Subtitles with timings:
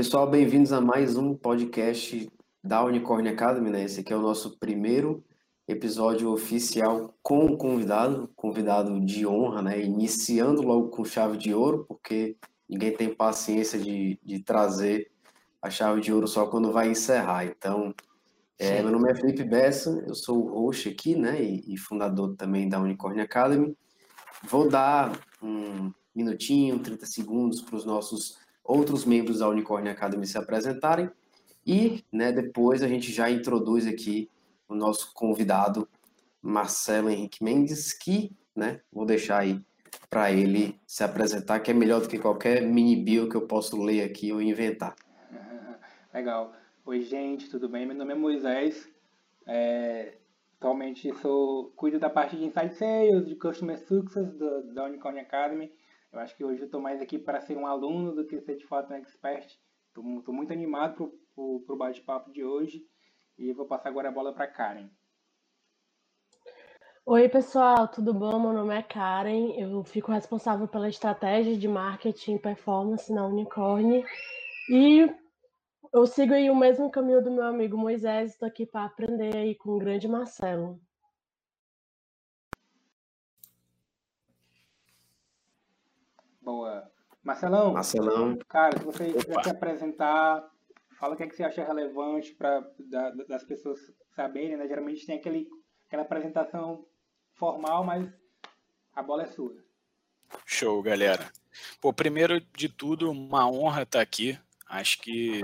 [0.00, 2.26] Pessoal, bem-vindos a mais um podcast
[2.64, 3.84] da Unicorn Academy, né?
[3.84, 5.22] Esse aqui é o nosso primeiro
[5.68, 9.78] episódio oficial com o convidado, convidado de honra, né?
[9.78, 12.34] Iniciando logo com chave de ouro, porque
[12.66, 15.10] ninguém tem paciência de, de trazer
[15.60, 17.44] a chave de ouro só quando vai encerrar.
[17.44, 17.94] Então,
[18.58, 21.44] é, meu nome é Felipe Bessa, eu sou o host aqui, né?
[21.44, 23.76] E, e fundador também da Unicorn Academy.
[24.44, 25.12] Vou dar
[25.42, 28.40] um minutinho, 30 segundos para os nossos
[28.70, 31.10] outros membros da Unicorn Academy se apresentarem
[31.66, 34.30] e né, depois a gente já introduz aqui
[34.68, 35.88] o nosso convidado
[36.40, 39.60] Marcelo Henrique Mendes, que né, vou deixar aí
[40.08, 43.80] para ele se apresentar, que é melhor do que qualquer mini bio que eu posso
[43.80, 44.94] ler aqui ou inventar.
[46.14, 46.52] Legal.
[46.84, 47.86] Oi, gente, tudo bem?
[47.86, 48.88] Meu nome é Moisés.
[49.46, 50.14] É,
[50.58, 55.72] atualmente sou, cuido da parte de Inside Sales, de Customer Success do, da Unicorn Academy.
[56.12, 58.56] Eu acho que hoje eu estou mais aqui para ser um aluno do que ser
[58.56, 59.58] de fato um expert.
[59.88, 62.84] Estou muito animado para o bate-papo de hoje
[63.38, 64.88] e vou passar agora a bola para Karen.
[67.06, 68.38] Oi, pessoal, tudo bom?
[68.40, 74.04] Meu nome é Karen, eu fico responsável pela estratégia de marketing e performance na Unicorn
[74.68, 75.12] e
[75.92, 79.54] eu sigo aí o mesmo caminho do meu amigo Moisés, estou aqui para aprender aí
[79.54, 80.80] com o grande Marcelo.
[86.40, 86.90] Boa.
[87.22, 88.38] Marcelão, Marcelão.
[88.48, 90.50] cara, se você quiser se apresentar,
[90.98, 93.78] fala o que, é que você acha relevante para da, das pessoas
[94.14, 94.66] saberem, né?
[94.66, 95.48] Geralmente tem aquele,
[95.86, 96.86] aquela apresentação
[97.34, 98.10] formal, mas
[98.94, 99.54] a bola é sua.
[100.46, 101.30] Show, galera.
[101.80, 104.38] Pô, primeiro de tudo, uma honra estar aqui.
[104.68, 105.42] Acho que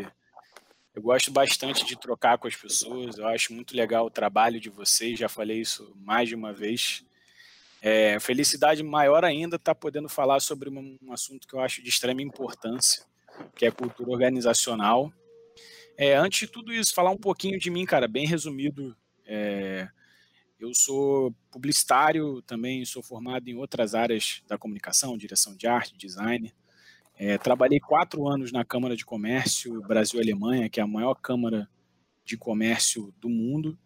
[0.95, 3.19] eu gosto bastante de trocar com as pessoas.
[3.19, 5.19] Eu acho muito legal o trabalho de vocês.
[5.19, 7.05] Já falei isso mais de uma vez.
[7.89, 11.81] É, felicidade maior ainda estar tá podendo falar sobre um, um, assunto que eu acho
[11.81, 13.05] de extrema importância,
[13.55, 15.12] que é cultura organizacional.
[15.97, 18.97] É, antes de tudo isso, falar um pouquinho de mim, cara, bem resumido.
[19.25, 19.87] É,
[20.59, 26.53] eu sou publicitário, também sou formado em outras áreas da comunicação, direção de arte, design.
[27.16, 31.71] É, trabalhei quatro anos na Câmara de Comércio Brasil-Alemanha, que é a maior câmara
[32.25, 33.78] de comércio do mundo.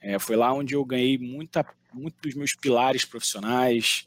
[0.00, 1.62] É, foi lá onde eu ganhei muita
[1.94, 4.06] muito dos meus pilares profissionais.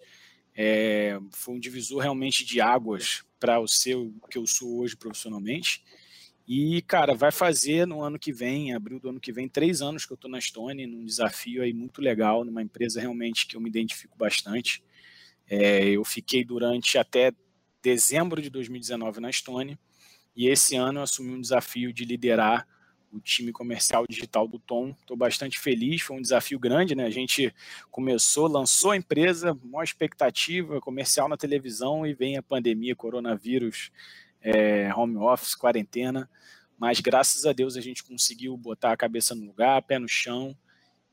[0.55, 4.95] É, foi um divisor realmente de águas para o ser o que eu sou hoje
[4.95, 5.83] profissionalmente.
[6.47, 10.05] E, cara, vai fazer no ano que vem, abril do ano que vem, três anos
[10.05, 13.61] que eu estou na Stone, num desafio aí muito legal, numa empresa realmente que eu
[13.61, 14.83] me identifico bastante.
[15.47, 17.31] É, eu fiquei durante até
[17.81, 19.77] dezembro de 2019 na Stone,
[20.35, 22.67] e esse ano eu assumi um desafio de liderar
[23.15, 24.95] o time comercial digital do Tom.
[24.99, 27.05] Estou bastante feliz, foi um desafio grande, né?
[27.05, 27.53] A gente
[27.89, 33.91] começou, lançou a empresa, maior expectativa, comercial na televisão, e vem a pandemia, coronavírus,
[34.41, 36.29] é, home office, quarentena.
[36.77, 40.55] Mas graças a Deus a gente conseguiu botar a cabeça no lugar, pé no chão,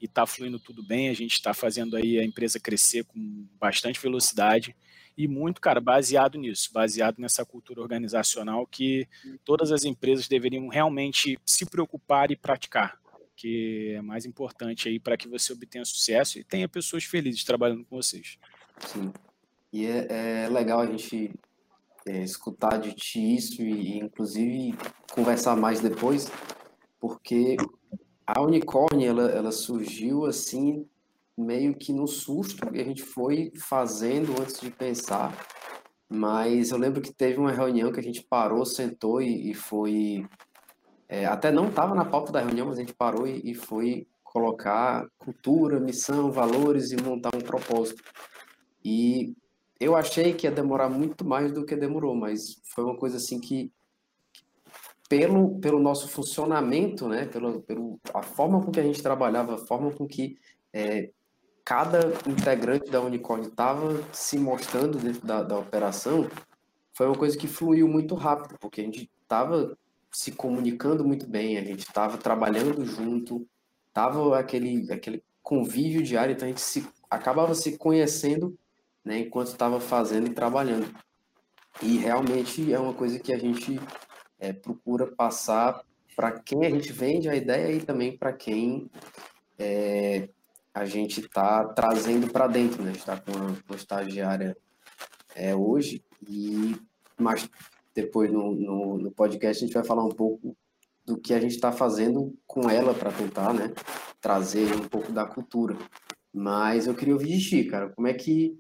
[0.01, 1.09] e está fluindo tudo bem.
[1.09, 4.75] A gente está fazendo aí a empresa crescer com bastante velocidade
[5.17, 9.07] e muito, cara, baseado nisso, baseado nessa cultura organizacional que
[9.45, 12.99] todas as empresas deveriam realmente se preocupar e praticar,
[13.37, 17.85] que é mais importante aí para que você obtenha sucesso e tenha pessoas felizes trabalhando
[17.85, 18.39] com vocês.
[18.87, 19.13] Sim.
[19.73, 21.33] E é, é legal a gente
[22.07, 24.75] é, escutar de ti isso e, inclusive,
[25.13, 26.31] conversar mais depois,
[27.01, 27.57] porque
[28.27, 30.87] a Unicorn, ela, ela surgiu assim
[31.37, 35.35] meio que no susto, a gente foi fazendo antes de pensar.
[36.09, 40.27] Mas eu lembro que teve uma reunião que a gente parou, sentou e, e foi.
[41.09, 44.07] É, até não estava na pauta da reunião, mas a gente parou e, e foi
[44.23, 48.03] colocar cultura, missão, valores e montar um propósito.
[48.85, 49.35] E
[49.79, 53.41] eu achei que ia demorar muito mais do que demorou, mas foi uma coisa assim
[53.41, 53.71] que,
[55.09, 58.01] pelo, pelo nosso funcionamento, né, pelo, pelo,
[58.35, 60.39] forma com que a gente trabalhava, a forma com que
[60.73, 61.11] é,
[61.65, 66.29] cada integrante da Unicorn estava se mostrando dentro da, da operação,
[66.93, 69.77] foi uma coisa que fluiu muito rápido, porque a gente estava
[70.11, 73.47] se comunicando muito bem, a gente estava trabalhando junto,
[73.89, 78.57] estava aquele, aquele convívio diário, então a gente se, acabava se conhecendo
[79.05, 80.93] né, enquanto estava fazendo e trabalhando.
[81.81, 83.81] E realmente é uma coisa que a gente
[84.39, 85.83] é, procura passar
[86.15, 88.91] para quem a gente vende a ideia e também para quem
[89.59, 90.29] é,
[90.75, 92.91] a gente está trazendo para dentro, né?
[92.91, 94.57] A gente está com uma estagiária
[95.35, 96.77] é, hoje e
[97.19, 97.49] mais
[97.95, 100.57] depois no, no, no, podcast a gente vai falar um pouco
[101.05, 103.73] do que a gente está fazendo com ela para tentar, né,
[104.21, 105.77] trazer um pouco da cultura.
[106.33, 108.59] Mas eu queria ouvir de ti, cara, como é que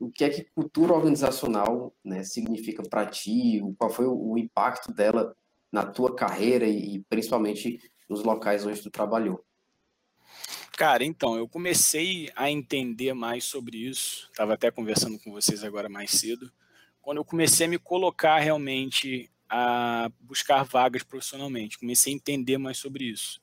[0.00, 4.92] o que é que cultura organizacional né, significa para ti, qual foi o, o, impacto
[4.92, 5.36] dela
[5.70, 9.44] na tua carreira e, e principalmente nos locais onde tu trabalhou.
[10.76, 15.88] Cara, então, eu comecei a entender mais sobre isso, estava até conversando com vocês agora
[15.88, 16.50] mais cedo,
[17.00, 22.78] quando eu comecei a me colocar realmente a buscar vagas profissionalmente, comecei a entender mais
[22.78, 23.40] sobre isso.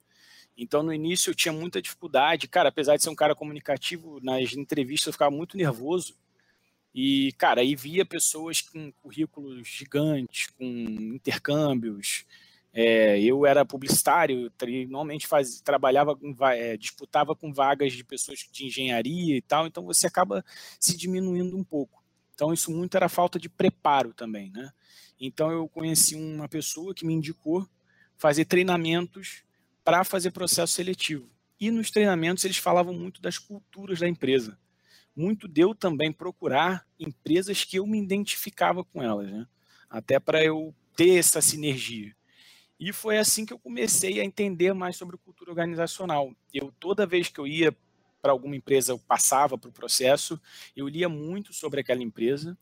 [0.58, 2.48] Então, no início, eu tinha muita dificuldade.
[2.48, 6.18] Cara, apesar de ser um cara comunicativo, nas entrevistas eu ficava muito nervoso.
[6.94, 12.26] E, cara, aí via pessoas com currículos gigantes, com intercâmbios.
[12.72, 14.52] É, eu era publicitário,
[14.88, 19.84] normalmente faz, trabalhava, com, é, disputava com vagas de pessoas de engenharia e tal, então
[19.84, 20.46] você acaba
[20.80, 22.04] se diminuindo um pouco.
[22.34, 24.72] Então, isso muito era falta de preparo também, né?
[25.20, 27.68] Então, eu conheci uma pessoa que me indicou
[28.18, 29.44] fazer treinamentos
[29.84, 31.30] para fazer processo seletivo.
[31.60, 34.58] E nos treinamentos eles falavam muito das culturas da empresa.
[35.16, 39.46] Muito deu também procurar empresas que eu me identificava com elas, né?
[39.90, 42.16] Até para eu ter essa sinergia.
[42.80, 46.34] E foi assim que eu comecei a entender mais sobre cultura organizacional.
[46.54, 47.76] Eu toda vez que eu ia
[48.22, 50.40] para alguma empresa, eu passava para o processo,
[50.76, 52.58] eu lia muito sobre aquela empresa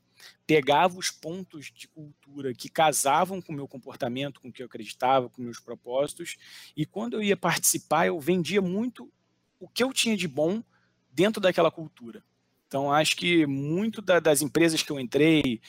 [0.45, 4.65] pegava os pontos de cultura que casavam com o meu comportamento, com o que eu
[4.65, 6.37] acreditava, com meus propósitos,
[6.75, 9.11] e quando eu ia participar, eu vendia muito
[9.59, 10.63] o que eu tinha de bom
[11.11, 12.23] dentro daquela cultura.
[12.67, 15.61] Então, acho que muito da, das empresas que eu entrei,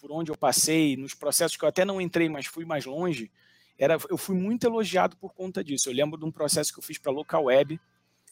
[0.00, 3.30] por onde eu passei, nos processos que eu até não entrei, mas fui mais longe,
[3.78, 5.88] era, eu fui muito elogiado por conta disso.
[5.88, 7.80] Eu lembro de um processo que eu fiz para a Local Web,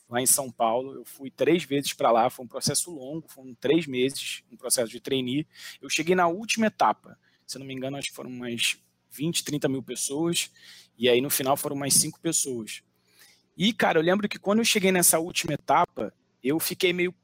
[0.08, 0.94] lá em São Paulo.
[0.94, 4.90] Eu fui três vezes para lá, foi um processo longo, foram três meses, um processo
[4.90, 5.46] de trainee.
[5.80, 7.16] Eu cheguei na última etapa,
[7.46, 8.76] se não me engano, acho que foram umas
[9.10, 10.50] 20, 30 mil pessoas,
[10.98, 12.82] e aí no final foram mais cinco pessoas.
[13.56, 16.12] E, cara, eu lembro que quando eu cheguei nessa última etapa,
[16.42, 17.14] eu fiquei meio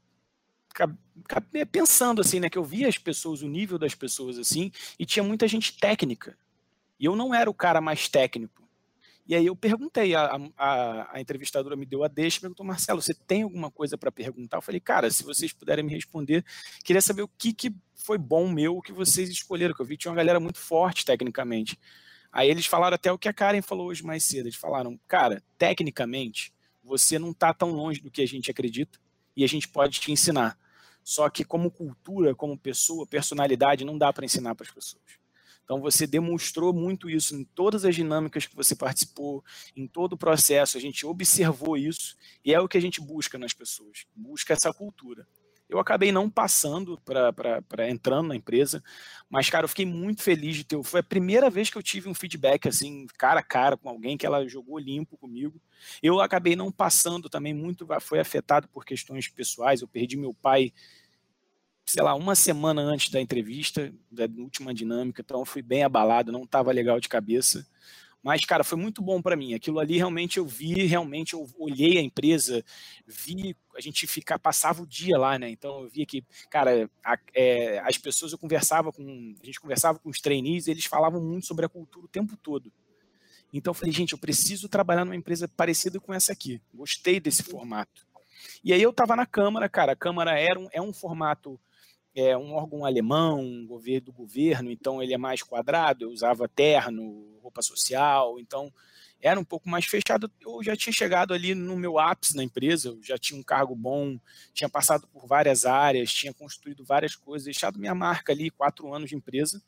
[1.71, 5.23] pensando assim, né, que eu via as pessoas, o nível das pessoas assim, e tinha
[5.23, 6.35] muita gente técnica.
[6.99, 8.63] E eu não era o cara mais técnico.
[9.25, 13.13] E aí eu perguntei, a, a, a entrevistadora me deu a deixa, perguntou, Marcelo, você
[13.13, 14.57] tem alguma coisa para perguntar?
[14.57, 16.43] Eu falei, cara, se vocês puderem me responder,
[16.83, 19.95] queria saber o que, que foi bom meu, o que vocês escolheram, que eu vi
[19.95, 21.79] que tinha uma galera muito forte tecnicamente.
[22.33, 25.41] Aí eles falaram até o que a Karen falou hoje mais cedo, eles falaram, cara,
[25.57, 26.53] tecnicamente,
[26.83, 28.99] você não está tão longe do que a gente acredita
[29.37, 30.57] e a gente pode te ensinar.
[31.01, 35.22] Só que como cultura, como pessoa, personalidade, não dá para ensinar para as pessoas.
[35.63, 39.43] Então você demonstrou muito isso em todas as dinâmicas que você participou,
[39.75, 43.37] em todo o processo, a gente observou isso e é o que a gente busca
[43.37, 45.25] nas pessoas, busca essa cultura.
[45.73, 48.83] Eu acabei não passando para entrando na empresa,
[49.27, 50.83] mas, cara, eu fiquei muito feliz de ter.
[50.83, 54.15] Foi a primeira vez que eu tive um feedback assim, cara a cara, com alguém
[54.15, 55.59] que ela jogou limpo comigo.
[56.01, 59.81] Eu acabei não passando também, muito foi afetado por questões pessoais.
[59.81, 60.71] Eu perdi meu pai
[61.85, 66.43] sei lá, uma semana antes da entrevista, da última dinâmica, então fui bem abalado, não
[66.43, 67.65] estava legal de cabeça.
[68.23, 69.53] Mas, cara, foi muito bom para mim.
[69.53, 72.63] Aquilo ali realmente eu vi, realmente eu olhei a empresa,
[73.05, 75.49] vi, a gente ficar, passava o dia lá, né?
[75.49, 79.99] Então eu via que, cara, a, é, as pessoas eu conversava com, a gente conversava
[79.99, 82.71] com os trainees, eles falavam muito sobre a cultura o tempo todo.
[83.51, 86.61] Então eu falei, gente, eu preciso trabalhar numa empresa parecida com essa aqui.
[86.73, 88.07] Gostei desse formato.
[88.63, 91.59] E aí eu estava na Câmara, cara, a Câmara era um, é um formato
[92.15, 96.47] é um órgão alemão, um governo do governo, então ele é mais quadrado, eu usava
[96.47, 98.71] terno, roupa social, então
[99.19, 100.29] era um pouco mais fechado.
[100.41, 103.73] Eu já tinha chegado ali no meu ápice na empresa, eu já tinha um cargo
[103.75, 104.19] bom,
[104.53, 109.09] tinha passado por várias áreas, tinha construído várias coisas, deixado minha marca ali, quatro anos
[109.09, 109.63] de empresa.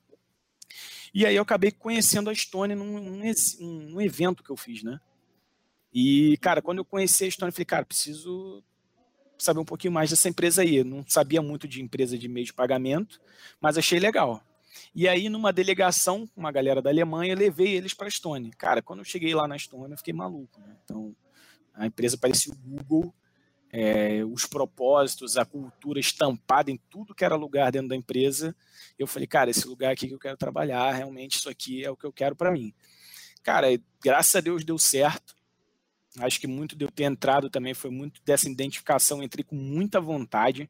[1.13, 4.99] E aí eu acabei conhecendo a Estônia num, num, num evento que eu fiz, né?
[5.93, 8.61] E, cara, quando eu conheci a Estônia, eu falei, cara, preciso
[9.37, 10.83] saber um pouquinho mais dessa empresa aí.
[10.83, 13.19] Não sabia muito de empresa de meio de pagamento,
[13.59, 14.43] mas achei legal.
[14.93, 18.51] E aí, numa delegação uma galera da Alemanha, levei eles para a Estônia.
[18.57, 20.59] Cara, quando eu cheguei lá na Estônia, eu fiquei maluco.
[20.59, 20.75] Né?
[20.83, 21.15] Então,
[21.73, 23.13] a empresa parecia o Google,
[23.71, 28.55] é, os propósitos, a cultura estampada em tudo que era lugar dentro da empresa.
[28.97, 31.97] Eu falei, cara, esse lugar aqui que eu quero trabalhar, realmente isso aqui é o
[31.97, 32.73] que eu quero para mim.
[33.43, 33.67] Cara,
[34.01, 35.35] graças a Deus deu certo.
[36.19, 39.99] Acho que muito de eu ter entrado também foi muito dessa identificação, entrei com muita
[39.99, 40.69] vontade.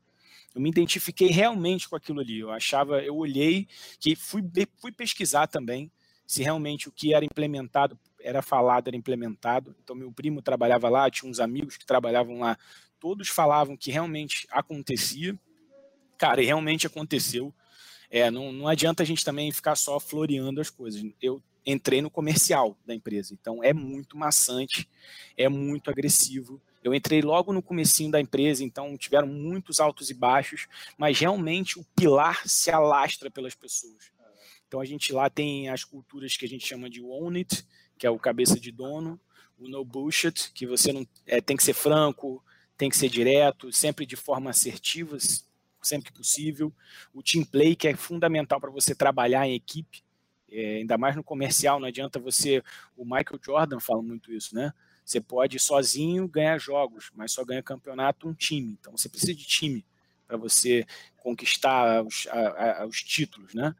[0.53, 2.39] Eu me identifiquei realmente com aquilo ali.
[2.39, 3.67] Eu achava, eu olhei,
[3.99, 4.41] que fui,
[4.77, 5.91] fui pesquisar também
[6.25, 9.75] se realmente o que era implementado, era falado, era implementado.
[9.83, 12.57] Então, meu primo trabalhava lá, tinha uns amigos que trabalhavam lá,
[12.99, 15.37] todos falavam que realmente acontecia.
[16.17, 17.53] Cara, e realmente aconteceu.
[18.09, 21.03] É, não, não adianta a gente também ficar só floreando as coisas.
[21.21, 23.33] Eu entrei no comercial da empresa.
[23.33, 24.87] Então é muito maçante,
[25.37, 26.61] é muito agressivo.
[26.83, 30.67] Eu entrei logo no comecinho da empresa, então tiveram muitos altos e baixos,
[30.97, 34.11] mas realmente o pilar se alastra pelas pessoas.
[34.67, 37.65] Então a gente lá tem as culturas que a gente chama de own it,
[37.97, 39.19] que é o cabeça de dono,
[39.57, 42.43] o no bullshit, que você não é, tem que ser franco,
[42.77, 45.17] tem que ser direto, sempre de forma assertiva,
[45.81, 46.73] sempre que possível.
[47.13, 50.03] O team play, que é fundamental para você trabalhar em equipe,
[50.55, 52.63] é, ainda mais no comercial, não adianta você.
[52.95, 54.73] O Michael Jordan fala muito isso, né?
[55.03, 58.77] Você pode sozinho ganhar jogos, mas só ganha campeonato um time.
[58.79, 59.85] Então você precisa de time
[60.27, 60.85] para você
[61.17, 63.75] conquistar os, a, a, os títulos, né?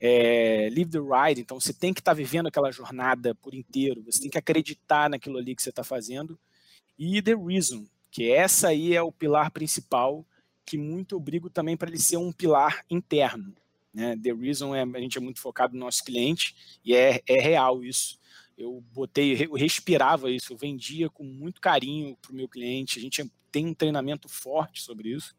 [0.00, 4.02] É, live the ride, então você tem que estar tá vivendo aquela jornada por inteiro,
[4.02, 6.38] você tem que acreditar naquilo ali que você está fazendo.
[6.98, 10.26] E the reason, que essa aí é o pilar principal,
[10.64, 13.54] que muito obrigo também para ele ser um pilar interno.
[13.92, 14.16] Né?
[14.16, 17.84] The reason é a gente é muito focado no nosso cliente e é, é real
[17.84, 18.20] isso
[18.56, 22.98] eu botei, eu respirava isso, eu vendia com muito carinho para o meu cliente.
[22.98, 25.34] A gente tem um treinamento forte sobre isso.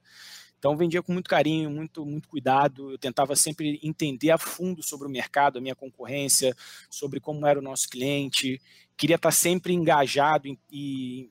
[0.58, 2.92] Então, vendia com muito carinho, muito, muito cuidado.
[2.92, 6.56] Eu tentava sempre entender a fundo sobre o mercado, a minha concorrência,
[6.90, 8.62] sobre como era o nosso cliente.
[8.96, 11.30] Queria estar sempre engajado e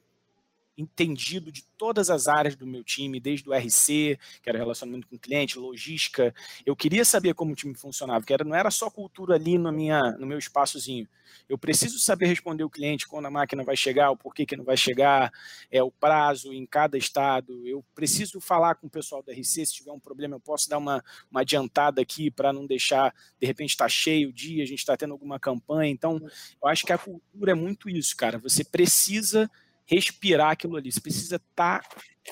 [0.77, 5.19] entendido de todas as áreas do meu time, desde o RC, que era relacionamento com
[5.19, 6.35] cliente, logística.
[6.65, 9.71] Eu queria saber como o time funcionava, que era, não era só cultura ali no,
[9.73, 11.09] minha, no meu espaçozinho.
[11.49, 14.65] Eu preciso saber responder o cliente quando a máquina vai chegar, o porquê que não
[14.65, 15.33] vai chegar,
[15.71, 17.67] é o prazo em cada estado.
[17.67, 20.79] Eu preciso falar com o pessoal da RC, se tiver um problema, eu posso dar
[20.79, 24.67] uma, uma adiantada aqui para não deixar, de repente, estar tá cheio o dia, a
[24.67, 25.91] gente está tendo alguma campanha.
[25.91, 26.21] Então,
[26.63, 28.39] eu acho que a cultura é muito isso, cara.
[28.39, 29.51] Você precisa
[29.87, 30.91] respirar aquilo ali.
[30.91, 31.81] Você precisa estar,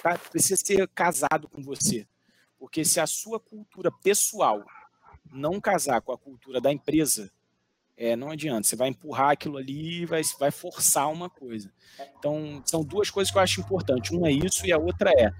[0.03, 2.07] tá, tá, precisa ser casado com você.
[2.59, 4.65] Porque se a sua cultura pessoal
[5.33, 7.31] não casar com a cultura da empresa,
[7.97, 8.67] é, não adianta.
[8.67, 11.73] Você vai empurrar aquilo ali e vai, vai forçar uma coisa.
[12.19, 14.15] Então, são duas coisas que eu acho importante.
[14.15, 15.33] Uma é isso e a outra é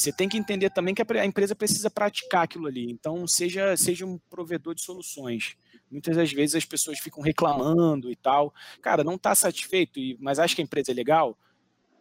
[0.00, 2.90] você tem que entender também que a empresa precisa praticar aquilo ali.
[2.90, 5.58] Então, seja, seja um provedor de soluções.
[5.90, 8.54] Muitas das vezes as pessoas ficam reclamando e tal.
[8.80, 11.36] Cara, não está satisfeito, mas acha que a empresa é legal?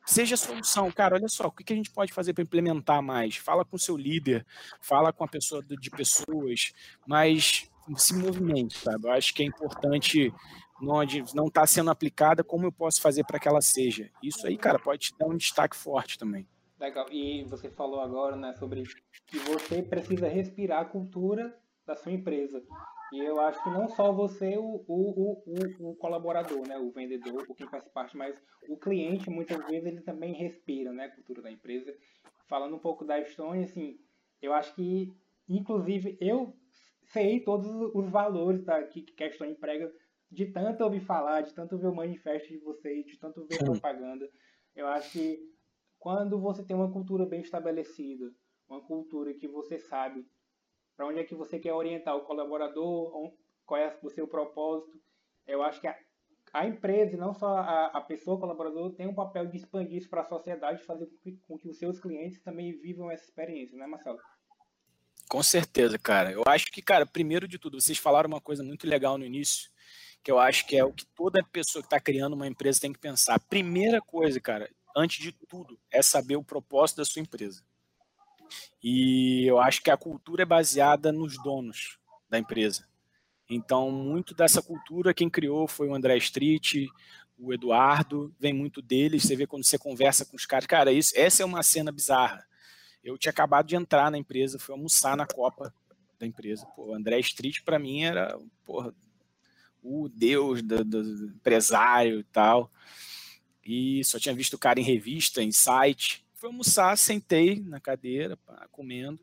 [0.06, 0.92] Seja a solução.
[0.92, 3.36] Cara, olha só, o que a gente pode fazer para implementar mais?
[3.36, 4.46] Fala com o seu líder,
[4.80, 6.74] fala com a pessoa de pessoas,
[7.08, 9.08] mas se movimente, sabe?
[9.08, 10.34] Eu acho que é importante
[10.82, 14.10] não está sendo aplicada, como eu posso fazer para que ela seja.
[14.24, 16.48] Isso aí, cara, pode te dar um destaque forte também.
[16.80, 17.06] Legal.
[17.12, 18.84] E você falou agora, né, sobre
[19.28, 21.54] que você precisa respirar a cultura
[21.86, 22.64] da sua empresa.
[23.12, 27.44] E eu acho que não só você, o, o, o, o colaborador, né, o vendedor,
[27.48, 28.36] o quem faz parte, mas
[28.68, 31.96] o cliente, muitas vezes, ele também respira né, a cultura da empresa.
[32.48, 34.00] Falando um pouco da Estônia, assim,
[34.42, 35.12] eu acho que,
[35.48, 36.56] inclusive, eu
[37.12, 39.92] sei todos os valores tá, que, que a Estônia emprega,
[40.32, 44.30] de tanto ouvir falar, de tanto ver o manifesto de vocês, de tanto ver propaganda.
[44.76, 45.40] Eu acho que
[45.98, 48.32] quando você tem uma cultura bem estabelecida,
[48.68, 50.26] uma cultura que você sabe
[51.00, 53.32] para onde é que você quer orientar o colaborador,
[53.66, 55.02] qual é o seu propósito.
[55.48, 55.98] Eu acho que a,
[56.52, 60.24] a empresa, não só a, a pessoa colaborador, tem um papel de expandir isso para
[60.24, 63.88] a sociedade, fazer com que, com que os seus clientes também vivam essa experiência, né,
[63.88, 64.20] Marcelo?
[65.30, 66.34] Com certeza, cara.
[66.34, 69.72] Eu acho que, cara, primeiro de tudo, vocês falaram uma coisa muito legal no início,
[70.22, 72.92] que eu acho que é o que toda pessoa que está criando uma empresa tem
[72.92, 73.36] que pensar.
[73.36, 77.64] A primeira coisa, cara, antes de tudo, é saber o propósito da sua empresa.
[78.84, 81.98] E eu acho que a cultura é baseada nos donos
[82.30, 82.88] da empresa.
[83.50, 86.88] Então, muito dessa cultura quem criou foi o André Street,
[87.38, 89.24] o Eduardo, vem muito deles.
[89.24, 92.46] Você vê quando você conversa com os caras, cara, isso, essa é uma cena bizarra.
[93.04, 95.74] Eu tinha acabado de entrar na empresa, fui almoçar na Copa
[96.20, 96.66] da empresa.
[96.76, 98.94] Pô, o André Street para mim era, porra,
[99.82, 102.72] o deus do, do empresário e tal.
[103.66, 106.26] E só tinha visto o cara em revista, em site.
[106.40, 109.20] Fui almoçar, sentei na cadeira, pá, comendo,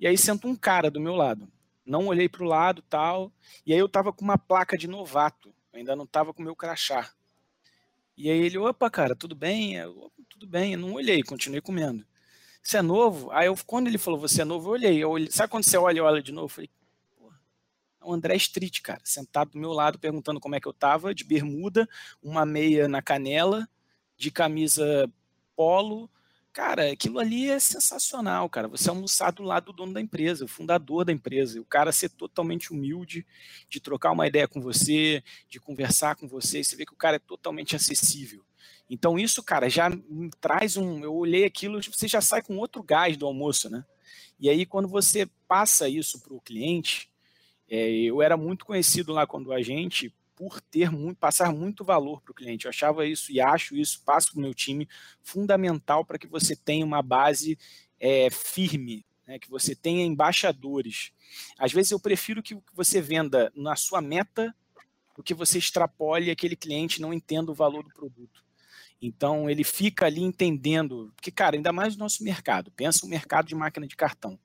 [0.00, 1.48] e aí senta um cara do meu lado.
[1.86, 3.32] Não olhei para o lado tal,
[3.64, 7.12] e aí eu tava com uma placa de novato, ainda não tava com meu crachá.
[8.16, 9.76] E aí ele, opa, cara, tudo bem?
[9.76, 12.04] Eu, tudo bem, eu não olhei, continuei comendo.
[12.60, 13.30] Você é novo?
[13.30, 14.98] Aí eu, quando ele falou, você é novo, eu olhei.
[14.98, 16.46] Eu olhei sabe quando você olha e olha de novo?
[16.46, 16.70] Eu falei,
[18.00, 21.14] é o André Street, cara, sentado do meu lado, perguntando como é que eu tava,
[21.14, 21.88] de bermuda,
[22.20, 23.68] uma meia na canela,
[24.16, 25.08] de camisa
[25.54, 26.10] polo,
[26.58, 28.66] Cara, aquilo ali é sensacional, cara.
[28.66, 32.08] Você almoçar do lado do dono da empresa, o fundador da empresa, o cara ser
[32.08, 33.24] totalmente humilde,
[33.70, 37.14] de trocar uma ideia com você, de conversar com você, você vê que o cara
[37.14, 38.44] é totalmente acessível.
[38.90, 39.88] Então isso, cara, já
[40.40, 40.98] traz um.
[41.04, 43.84] Eu olhei aquilo, você já sai com outro gás do almoço, né?
[44.40, 47.08] E aí quando você passa isso para o cliente,
[47.70, 52.22] é, eu era muito conhecido lá quando a gente por ter muito, passar muito valor
[52.22, 52.66] para o cliente.
[52.66, 54.88] Eu achava isso e acho isso, passo para o meu time,
[55.20, 57.58] fundamental para que você tenha uma base
[57.98, 61.10] é, firme, né, que você tenha embaixadores.
[61.58, 64.54] Às vezes eu prefiro que você venda na sua meta
[65.16, 68.44] do que você extrapole aquele cliente não entenda o valor do produto.
[69.02, 73.48] Então ele fica ali entendendo, porque, cara, ainda mais o nosso mercado, pensa o mercado
[73.48, 74.38] de máquina de cartão.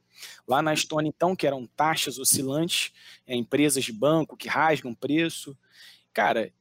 [0.47, 2.91] Lá na Estônia, então, que eram taxas oscilantes,
[3.27, 5.55] é, empresas de banco que rasgam preço.
[6.13, 6.53] Cara,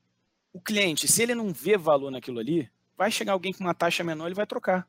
[0.53, 4.03] o cliente, se ele não vê valor naquilo ali, vai chegar alguém com uma taxa
[4.03, 4.89] menor, ele vai trocar.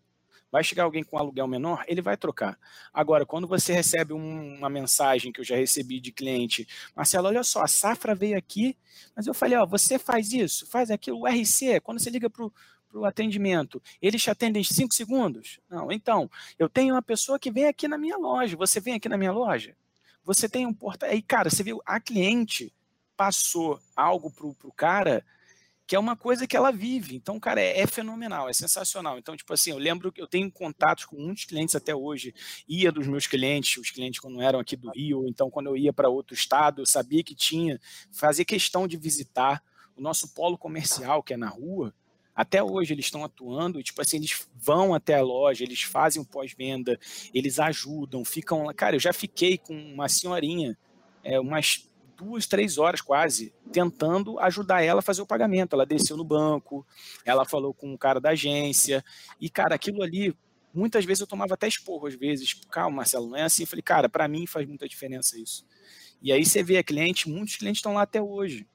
[0.52, 2.60] Vai chegar alguém com um aluguel menor, ele vai trocar.
[2.94, 7.44] Agora, quando você recebe um, uma mensagem que eu já recebi de cliente, Marcelo, olha
[7.44, 8.78] só, a safra veio aqui,
[9.16, 12.46] mas eu falei, ó, você faz isso, faz aquilo, o RC, quando você liga para
[12.94, 15.60] o atendimento, eles te atendem em 5 segundos?
[15.68, 16.30] Não, então,
[16.60, 19.32] eu tenho uma pessoa que vem aqui na minha loja, você vem aqui na minha
[19.32, 19.76] loja?
[20.24, 21.10] Você tem um portal.
[21.10, 22.72] Aí, cara, você viu, a cliente
[23.24, 25.24] passou algo para o cara
[25.88, 27.16] que é uma coisa que ela vive.
[27.16, 29.18] Então, cara, é, é, fenomenal, é sensacional.
[29.18, 32.34] Então, tipo assim, eu lembro que eu tenho contatos com muitos clientes até hoje,
[32.68, 35.94] ia dos meus clientes, os clientes quando eram aqui do Rio, então quando eu ia
[35.94, 37.80] para outro estado, eu sabia que tinha,
[38.12, 39.64] fazia questão de visitar
[39.96, 41.94] o nosso polo comercial, que é na rua,
[42.36, 46.22] até hoje eles estão atuando e, tipo assim, eles vão até a loja, eles fazem
[46.22, 47.00] o pós-venda,
[47.34, 48.74] eles ajudam, ficam lá.
[48.74, 50.78] Cara, eu já fiquei com uma senhorinha,
[51.24, 55.74] é, umas duas, três horas quase, tentando ajudar ela a fazer o pagamento.
[55.74, 56.86] Ela desceu no banco,
[57.26, 59.04] ela falou com o cara da agência,
[59.40, 60.36] e, cara, aquilo ali,
[60.74, 63.64] muitas vezes eu tomava até esporro, às vezes, calma, Marcelo, não é assim.
[63.64, 65.66] Eu falei, cara, para mim faz muita diferença isso.
[66.22, 68.66] E aí você vê a cliente, muitos clientes estão lá até hoje.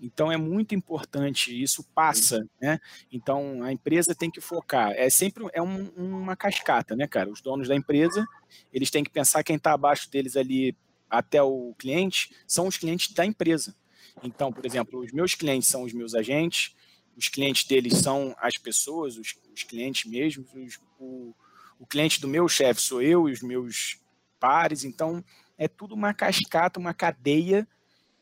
[0.00, 2.78] Então é muito importante, isso passa, né?
[3.10, 4.92] Então a empresa tem que focar.
[4.92, 7.30] É sempre é um, uma cascata, né, cara?
[7.30, 8.26] Os donos da empresa,
[8.72, 10.76] eles têm que pensar quem está abaixo deles ali
[11.08, 13.74] até o cliente são os clientes da empresa.
[14.22, 16.74] Então, por exemplo, os meus clientes são os meus agentes,
[17.16, 21.34] os clientes deles são as pessoas, os, os clientes mesmos, os, o,
[21.78, 23.98] o cliente do meu chefe sou eu e os meus
[24.38, 24.84] pares.
[24.84, 25.24] Então
[25.56, 27.66] é tudo uma cascata, uma cadeia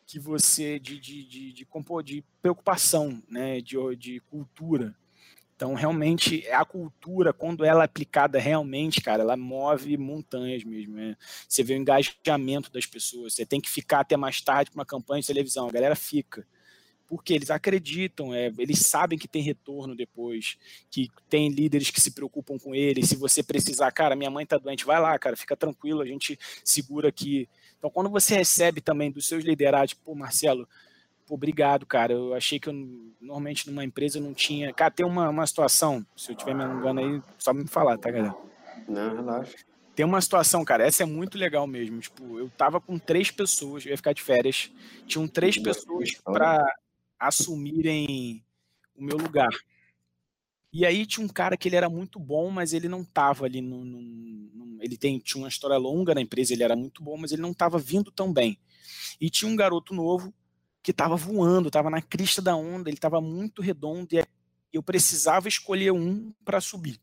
[0.07, 1.67] que você de, de, de, de,
[2.05, 4.95] de preocupação, né, de, de cultura.
[5.65, 10.97] Então, realmente, a cultura, quando ela é aplicada realmente, cara, ela move montanhas mesmo.
[10.97, 11.17] Né?
[11.49, 13.33] Você vê o engajamento das pessoas.
[13.33, 15.67] Você tem que ficar até mais tarde com uma campanha de televisão.
[15.67, 16.47] A galera fica.
[17.07, 20.59] Porque eles acreditam, é, eles sabem que tem retorno depois,
[20.91, 23.09] que tem líderes que se preocupam com eles.
[23.09, 26.39] Se você precisar, cara, minha mãe tá doente, vai lá, cara, fica tranquilo, a gente
[26.63, 27.49] segura aqui.
[27.79, 30.69] Então, quando você recebe também dos seus liderados, pô, Marcelo,
[31.27, 32.13] pô, obrigado, cara.
[32.13, 32.73] Eu achei que eu,
[33.21, 34.73] normalmente numa empresa eu não tinha.
[34.73, 38.11] Cara, tem uma, uma situação, se eu estiver me alongando aí, só me falar, tá,
[38.11, 38.35] galera?
[38.89, 39.57] Não, relaxa.
[39.95, 42.01] Tem uma situação, cara, essa é muito legal mesmo.
[42.01, 44.71] Tipo, eu tava com três pessoas, eu ia ficar de férias.
[45.07, 46.65] Tinham três pessoas para
[47.19, 48.45] assumirem
[48.97, 49.51] o meu lugar.
[50.73, 53.61] E aí tinha um cara que ele era muito bom, mas ele não estava ali
[53.61, 57.17] no, no, no, ele tem, tinha uma história longa na empresa, ele era muito bom,
[57.17, 58.59] mas ele não estava vindo tão bem.
[59.21, 60.35] E tinha um garoto novo
[60.85, 64.23] que estava voando, estava na crista da onda, ele estava muito redondo e
[64.71, 67.01] eu precisava escolher um para subir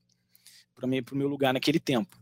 [0.76, 2.21] para o meu lugar naquele tempo.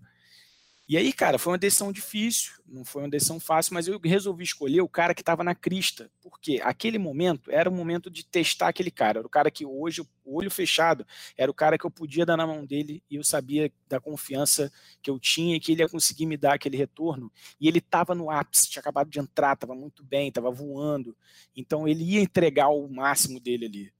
[0.90, 4.44] E aí, cara, foi uma decisão difícil, não foi uma decisão fácil, mas eu resolvi
[4.44, 8.70] escolher o cara que estava na crista, porque aquele momento era o momento de testar
[8.70, 9.20] aquele cara.
[9.20, 11.06] Era o cara que hoje, olho fechado,
[11.38, 14.72] era o cara que eu podia dar na mão dele e eu sabia da confiança
[15.00, 17.32] que eu tinha que ele ia conseguir me dar aquele retorno.
[17.62, 21.16] E ele estava no ápice, tinha acabado de entrar, estava muito bem, estava voando.
[21.56, 23.94] Então ele ia entregar o máximo dele ali.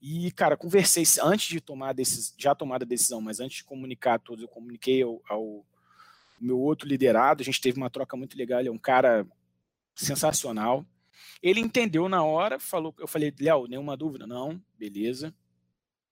[0.00, 4.14] E, cara, conversei antes de tomar decisão, já tomada a decisão, mas antes de comunicar
[4.14, 5.64] a todos, eu comuniquei ao, ao
[6.42, 9.26] meu outro liderado, a gente teve uma troca muito legal, ele é um cara
[9.94, 10.84] sensacional.
[11.42, 14.26] Ele entendeu na hora, falou, eu falei, Léo, nenhuma dúvida?
[14.26, 15.34] Não, beleza.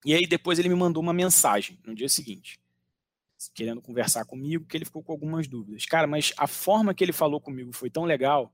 [0.05, 2.59] E aí depois ele me mandou uma mensagem no dia seguinte,
[3.53, 5.85] querendo conversar comigo, que ele ficou com algumas dúvidas.
[5.85, 8.53] Cara, mas a forma que ele falou comigo foi tão legal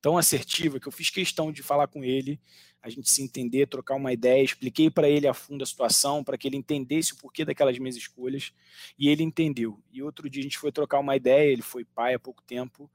[0.00, 2.40] tão assertiva que eu fiz questão de falar com ele,
[2.82, 6.38] a gente se entender, trocar uma ideia, expliquei para ele a fundo a situação, para
[6.38, 8.52] que ele entendesse o porquê daquelas minhas escolhas,
[8.98, 9.78] e ele entendeu.
[9.92, 12.90] E outro dia a gente foi trocar uma ideia, ele foi pai há pouco tempo,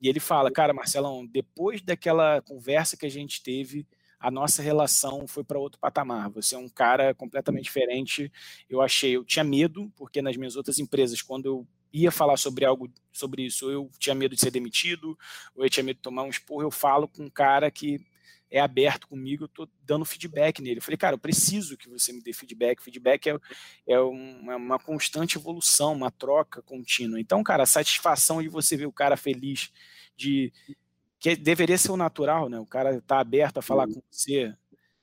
[0.00, 3.86] e ele fala: Cara, Marcelão, depois daquela conversa que a gente teve,
[4.20, 6.30] a nossa relação foi para outro patamar.
[6.30, 8.32] Você é um cara completamente diferente.
[8.70, 12.64] Eu achei, eu tinha medo, porque nas minhas outras empresas, quando eu ia falar sobre
[12.64, 15.16] algo sobre isso, eu tinha medo de ser demitido,
[15.54, 18.04] ou eu tinha medo de tomar um esporro, eu falo com um cara que
[18.50, 20.78] é aberto comigo, eu tô dando feedback nele.
[20.78, 22.80] Eu falei, cara, eu preciso que você me dê feedback.
[22.82, 23.36] Feedback é,
[23.86, 27.20] é uma, uma, constante evolução, uma troca contínua.
[27.20, 29.72] Então, cara, a satisfação de você ver o cara feliz,
[30.16, 30.52] de
[31.18, 32.60] que deveria ser o natural, né?
[32.60, 34.54] O cara tá aberto a falar com você,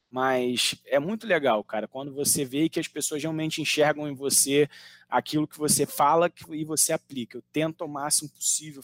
[0.10, 4.70] mas é muito legal, cara, quando você vê que as pessoas realmente enxergam em você
[5.12, 7.38] aquilo que você fala e você aplica.
[7.38, 8.82] Eu tento ao máximo possível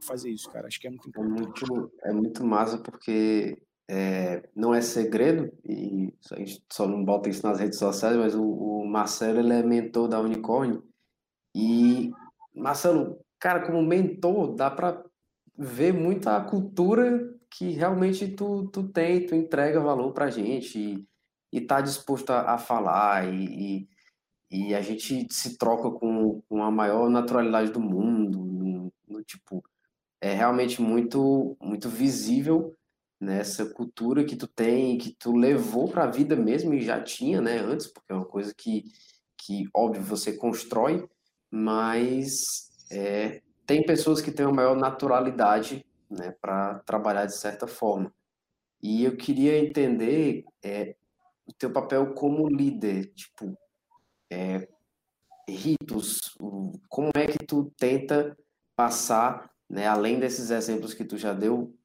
[0.00, 0.68] fazer isso, cara.
[0.68, 1.64] Acho que é muito importante.
[1.64, 7.04] É muito, é muito massa porque é, não é segredo, e a gente só não
[7.04, 10.80] bota isso nas redes sociais, mas o, o Marcelo ele é mentor da Unicorn.
[11.54, 12.12] E,
[12.54, 15.04] Marcelo, cara, como mentor, dá para
[15.58, 21.08] ver muita cultura que realmente tu, tu tem, tu entrega valor pra gente e,
[21.52, 23.88] e tá disposto a, a falar e, e,
[24.50, 29.62] e, a gente se troca com, com a maior naturalidade do mundo, no, no tipo,
[30.20, 32.76] é realmente muito, muito visível
[33.20, 37.40] nessa cultura que tu tem, que tu levou para a vida mesmo e já tinha,
[37.40, 38.84] né, antes, porque é uma coisa que,
[39.36, 41.06] que óbvio, você constrói,
[41.50, 48.12] mas é, tem pessoas que têm uma maior naturalidade, né, para trabalhar de certa forma.
[48.82, 50.96] E eu queria entender é,
[51.46, 53.56] o teu papel como líder, tipo,
[54.30, 54.68] é,
[55.48, 56.36] ritos,
[56.88, 58.36] como é que tu tenta
[58.76, 61.76] passar, né, além desses exemplos que tu já deu,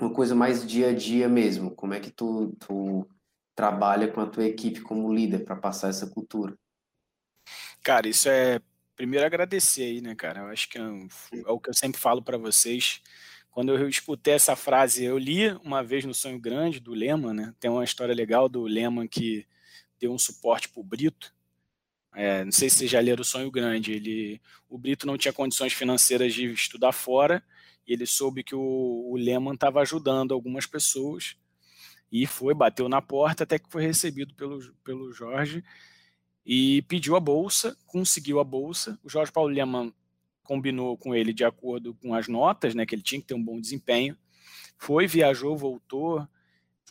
[0.00, 1.70] uma coisa mais dia a dia mesmo?
[1.70, 3.08] Como é que tu, tu
[3.54, 6.56] trabalha com a tua equipe como líder para passar essa cultura?
[7.82, 8.60] Cara, isso é
[8.96, 10.40] primeiro agradecer aí, né, cara?
[10.40, 13.00] Eu acho que é, é o que eu sempre falo para vocês.
[13.50, 17.54] Quando eu escutei essa frase, eu li uma vez no Sonho Grande do Lehman, né?
[17.58, 19.46] Tem uma história legal do Lehman que
[19.98, 21.34] deu um suporte pro Brito.
[22.14, 23.92] É, não sei se vocês já leram o Sonho Grande.
[23.92, 27.42] Ele, o Brito não tinha condições financeiras de estudar fora
[27.86, 31.36] e ele soube que o, o Lehman estava ajudando algumas pessoas
[32.10, 35.62] e foi, bateu na porta até que foi recebido pelo, pelo Jorge
[36.44, 38.98] e pediu a bolsa, conseguiu a bolsa.
[39.04, 39.92] O Jorge Paulo Lehmann
[40.42, 43.44] combinou com ele de acordo com as notas, né, que ele tinha que ter um
[43.44, 44.16] bom desempenho.
[44.76, 46.26] Foi, viajou, voltou,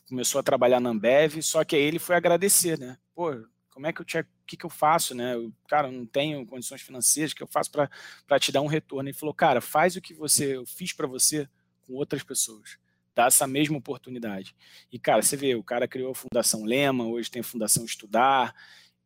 [0.08, 2.98] começou a trabalhar na Ambev, só que aí ele foi agradecer, né?
[3.14, 3.32] Pô,
[3.70, 5.36] como é que eu tinha, que, que eu faço, né?
[5.36, 9.08] Eu, cara, não tenho condições financeiras, o que eu faço para te dar um retorno?
[9.08, 11.48] Ele falou, cara, faz o que você eu fiz para você
[11.82, 12.78] com outras pessoas.
[13.14, 14.56] Dá essa mesma oportunidade.
[14.92, 18.56] E, cara, você vê, o cara criou a Fundação Lema, hoje tem a Fundação Estudar,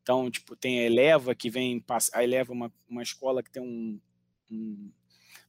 [0.01, 3.61] então, tipo, tem a Eleva, que vem, a Eleva é uma, uma escola que tem
[3.61, 3.99] um,
[4.49, 4.91] um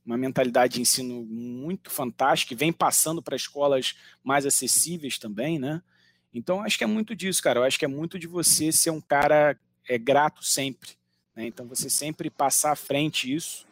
[0.05, 5.83] uma mentalidade de ensino muito fantástica, que vem passando para escolas mais acessíveis também, né?
[6.33, 7.61] Então, acho que é muito disso, cara.
[7.61, 10.91] Eu acho que é muito de você ser um cara é, grato sempre.
[11.35, 11.47] Né?
[11.47, 13.67] Então, você sempre passar à frente isso,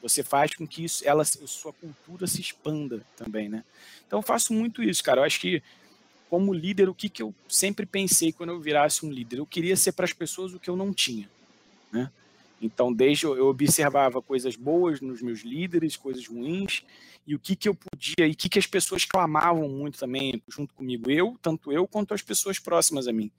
[0.00, 3.64] você faz com que isso, ela, sua cultura se expanda também, né?
[4.06, 5.20] Então, eu faço muito isso, cara.
[5.20, 5.62] Eu acho que,
[6.28, 9.38] como líder, o que, que eu sempre pensei quando eu virasse um líder?
[9.38, 11.30] Eu queria ser para as pessoas o que eu não tinha,
[11.92, 12.10] né?
[12.60, 16.84] Então, desde eu observava coisas boas nos meus líderes, coisas ruins,
[17.26, 20.40] e o que, que eu podia, e o que, que as pessoas clamavam muito também
[20.48, 23.32] junto comigo, eu, tanto eu quanto as pessoas próximas a mim.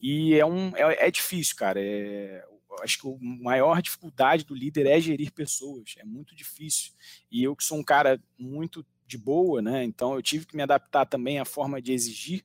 [0.00, 1.80] E é, um, é, é difícil, cara.
[1.80, 2.44] É,
[2.82, 6.92] acho que a maior dificuldade do líder é gerir pessoas, é muito difícil.
[7.30, 9.84] E eu que sou um cara muito de boa, né?
[9.84, 12.44] Então eu tive que me adaptar também à forma de exigir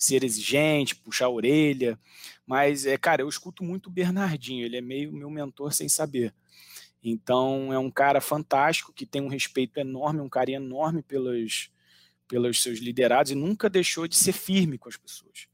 [0.00, 2.00] ser exigente, puxar a orelha.
[2.46, 6.34] Mas, é, cara, eu escuto muito o Bernardinho, ele é meio meu mentor sem saber.
[7.04, 11.70] Então, é um cara fantástico, que tem um respeito enorme, um carinho enorme pelos,
[12.26, 15.49] pelos seus liderados e nunca deixou de ser firme com as pessoas.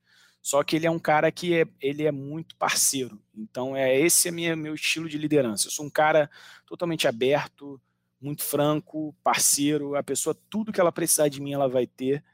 [0.46, 3.20] Só que ele é um cara que é, ele é muito parceiro.
[3.36, 5.66] Então, é esse é minha, meu estilo de liderança.
[5.66, 6.30] Eu sou um cara
[6.64, 7.80] totalmente aberto,
[8.20, 9.96] muito franco, parceiro.
[9.96, 12.24] A pessoa, tudo que ela precisar de mim, ela vai ter.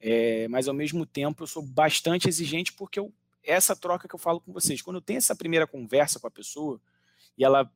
[0.00, 3.12] É, mas ao mesmo tempo eu sou bastante exigente porque eu,
[3.44, 6.30] essa troca que eu falo com vocês, quando eu tenho essa primeira conversa com a
[6.30, 6.80] pessoa
[7.36, 7.70] e ela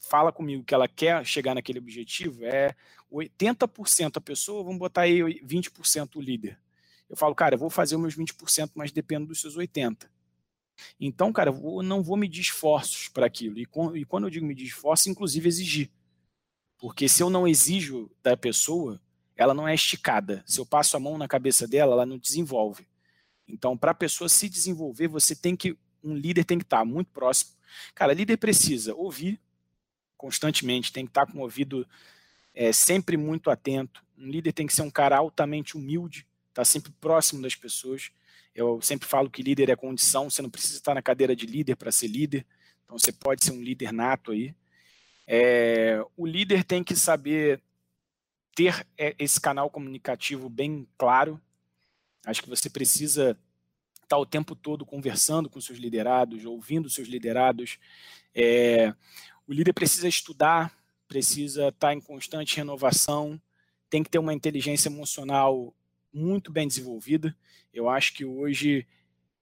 [0.00, 2.74] fala comigo que ela quer chegar naquele objetivo, é
[3.12, 6.58] 80% a pessoa, vamos botar aí 20% o líder.
[7.08, 10.08] Eu falo, cara, eu vou fazer os meus 20%, mas dependo dos seus 80%.
[11.00, 13.58] Então, cara, eu não vou medir esforços para aquilo.
[13.58, 13.64] E,
[14.04, 15.90] quando eu digo medir esforços, inclusive exigir.
[16.78, 19.00] Porque se eu não exijo da pessoa,
[19.34, 20.42] ela não é esticada.
[20.46, 22.86] Se eu passo a mão na cabeça dela, ela não desenvolve.
[23.48, 26.84] Então, para a pessoa se desenvolver, você tem que um líder tem que estar tá
[26.84, 27.52] muito próximo.
[27.94, 29.40] Cara, líder precisa ouvir
[30.16, 31.86] constantemente, tem que estar tá com o ouvido
[32.54, 34.04] é, sempre muito atento.
[34.16, 38.10] Um líder tem que ser um cara altamente humilde, estar tá sempre próximo das pessoas.
[38.54, 41.76] Eu sempre falo que líder é condição, você não precisa estar na cadeira de líder
[41.76, 42.46] para ser líder.
[42.84, 44.54] Então, você pode ser um líder nato aí.
[45.26, 47.60] É, o líder tem que saber
[48.54, 51.38] ter é, esse canal comunicativo bem claro.
[52.24, 53.38] Acho que você precisa
[54.02, 57.78] estar o tempo todo conversando com seus liderados, ouvindo seus liderados.
[58.34, 58.94] É,
[59.46, 60.74] o líder precisa estudar,
[61.06, 63.38] precisa estar em constante renovação,
[63.90, 65.74] tem que ter uma inteligência emocional
[66.16, 67.36] muito bem desenvolvida.
[67.72, 68.86] Eu acho que hoje,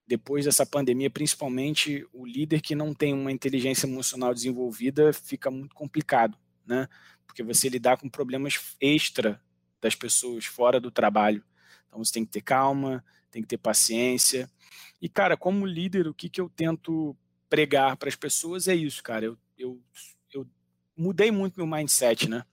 [0.06, 5.74] depois dessa pandemia, principalmente, o líder que não tem uma inteligência emocional desenvolvida fica muito
[5.74, 6.88] complicado, né?
[7.26, 9.40] Porque você lidar com problemas extra
[9.80, 11.44] das pessoas fora do trabalho.
[11.86, 14.50] Então você tem que ter calma, tem que ter paciência.
[15.00, 17.16] E, cara, como líder, o que, que eu tento
[17.48, 19.26] pregar para as pessoas é isso, cara.
[19.26, 19.80] Eu, eu,
[20.32, 20.46] eu
[20.96, 22.44] mudei muito meu mindset, né?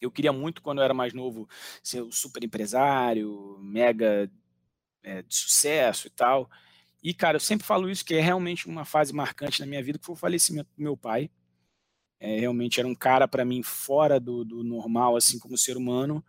[0.00, 1.48] Eu queria muito, quando eu era mais novo,
[1.82, 4.30] ser o super empresário, mega
[5.02, 6.50] é, de sucesso e tal.
[7.02, 9.98] E, cara, eu sempre falo isso, que é realmente uma fase marcante na minha vida,
[9.98, 11.30] que foi o falecimento do meu pai.
[12.20, 16.24] É, realmente era um cara, para mim, fora do, do normal, assim, como ser humano,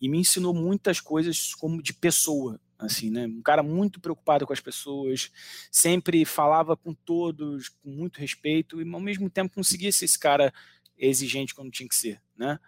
[0.00, 3.26] e me ensinou muitas coisas como de pessoa, assim, né?
[3.26, 5.30] Um cara muito preocupado com as pessoas,
[5.70, 10.52] sempre falava com todos com muito respeito e ao mesmo tempo conseguia ser esse cara
[10.96, 12.58] exigente quando tinha que ser, né?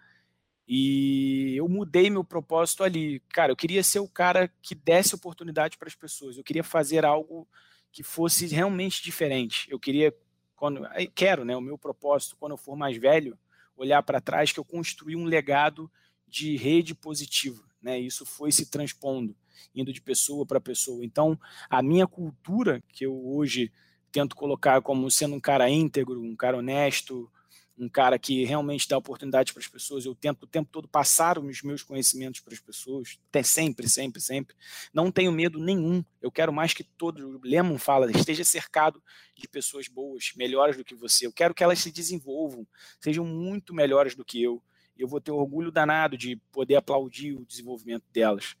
[0.67, 3.19] E eu mudei meu propósito ali.
[3.29, 6.37] Cara, eu queria ser o cara que desse oportunidade para as pessoas.
[6.37, 7.47] Eu queria fazer algo
[7.91, 9.69] que fosse realmente diferente.
[9.69, 10.15] Eu queria,
[10.55, 10.81] quando,
[11.13, 11.55] quero, né?
[11.55, 13.37] O meu propósito, quando eu for mais velho,
[13.75, 15.91] olhar para trás que eu construí um legado
[16.27, 17.99] de rede positiva, né?
[17.99, 19.35] Isso foi se transpondo,
[19.75, 21.05] indo de pessoa para pessoa.
[21.05, 23.71] Então, a minha cultura que eu hoje
[24.11, 27.31] tento colocar como sendo um cara íntegro, um cara honesto,
[27.77, 30.05] um cara que realmente dá oportunidade para as pessoas.
[30.05, 34.21] Eu tento o tempo todo passar os meus conhecimentos para as pessoas, até sempre, sempre,
[34.21, 34.55] sempre.
[34.93, 36.03] Não tenho medo nenhum.
[36.21, 39.01] Eu quero mais que todos, o Lemon fala, esteja cercado
[39.35, 41.25] de pessoas boas, melhores do que você.
[41.25, 42.65] Eu quero que elas se desenvolvam,
[42.99, 44.61] sejam muito melhores do que eu.
[44.97, 48.55] Eu vou ter orgulho danado de poder aplaudir o desenvolvimento delas.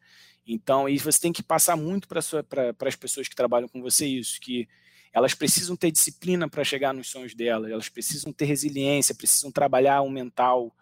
[0.45, 4.41] Então, e você tem que passar muito para as pessoas que trabalham com você isso,
[4.41, 4.67] que
[5.13, 10.01] elas precisam ter disciplina para chegar nos sonhos delas, elas precisam ter resiliência, precisam trabalhar
[10.01, 10.75] o mental,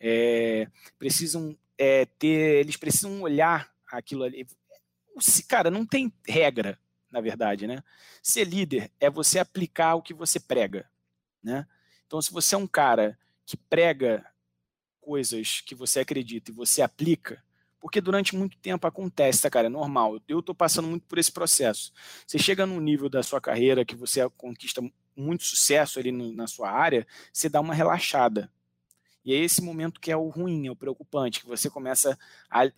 [0.00, 0.68] é,
[0.98, 4.46] precisam é, ter, eles precisam olhar aquilo ali.
[5.48, 6.78] Cara, não tem regra,
[7.10, 7.82] na verdade, né?
[8.20, 10.90] Ser líder é você aplicar o que você prega,
[11.42, 11.66] né?
[12.06, 14.26] Então, se você é um cara que prega
[15.00, 17.42] coisas que você acredita e você aplica,
[17.86, 19.68] porque durante muito tempo acontece, tá, cara?
[19.68, 20.20] É normal.
[20.26, 21.92] Eu estou passando muito por esse processo.
[22.26, 24.82] Você chega num nível da sua carreira que você conquista
[25.14, 28.50] muito sucesso ali na sua área, você dá uma relaxada.
[29.24, 32.18] E é esse momento que é o ruim, é o preocupante, que você começa
[32.50, 32.68] a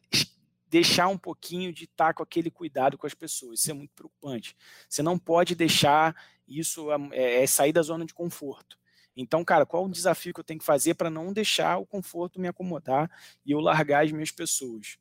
[0.68, 3.60] deixar um pouquinho de estar tá com aquele cuidado com as pessoas.
[3.60, 4.54] Isso é muito preocupante.
[4.86, 6.14] Você não pode deixar
[6.46, 8.78] isso é, é sair da zona de conforto.
[9.20, 12.40] Então, cara, qual o desafio que eu tenho que fazer para não deixar o conforto
[12.40, 13.10] me acomodar
[13.44, 14.96] e eu largar as minhas pessoas?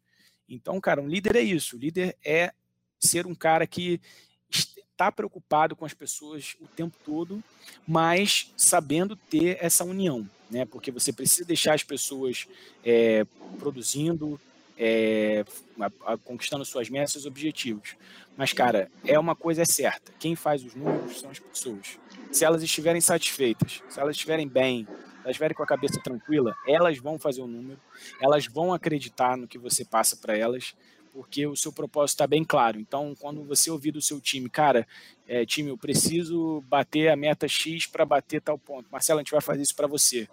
[0.49, 1.75] Então, cara, um líder é isso.
[1.75, 2.51] O líder é
[2.99, 4.01] ser um cara que
[4.49, 7.43] está preocupado com as pessoas o tempo todo,
[7.87, 10.65] mas sabendo ter essa união, né?
[10.65, 12.47] Porque você precisa deixar as pessoas
[12.83, 13.23] é,
[13.59, 14.41] produzindo,
[14.77, 15.43] é,
[15.79, 17.95] a, a, conquistando suas metas, seus objetivos.
[18.35, 21.99] Mas, cara, é uma coisa é certa: quem faz os números são as pessoas.
[22.31, 26.55] Se elas estiverem satisfeitas, se elas estiverem bem, se elas estiverem com a cabeça tranquila,
[26.67, 27.79] elas vão fazer o número,
[28.21, 30.75] elas vão acreditar no que você passa para elas,
[31.11, 32.79] porque o seu propósito está bem claro.
[32.79, 34.87] Então, quando você ouvir do seu time, cara,
[35.27, 38.87] é, time, eu preciso bater a meta X para bater tal ponto.
[38.91, 40.27] Marcelo, a gente vai fazer isso para você.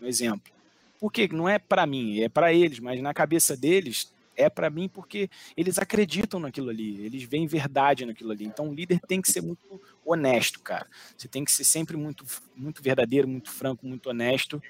[0.00, 0.59] Um exemplo.
[1.00, 4.88] Porque não é para mim, é para eles, mas na cabeça deles é para mim
[4.88, 8.44] porque eles acreditam naquilo ali, eles veem verdade naquilo ali.
[8.44, 10.86] Então o líder tem que ser muito honesto, cara.
[11.16, 12.24] Você tem que ser sempre muito,
[12.56, 14.62] muito verdadeiro, muito franco, muito honesto,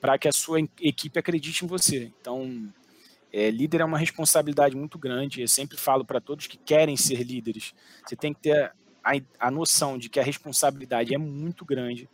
[0.00, 2.12] para que a sua equipe acredite em você.
[2.20, 2.72] Então,
[3.32, 5.40] é, líder é uma responsabilidade muito grande.
[5.40, 7.74] Eu sempre falo para todos que querem ser líderes,
[8.06, 8.72] você tem que ter
[9.02, 12.08] a, a noção de que a responsabilidade é muito grande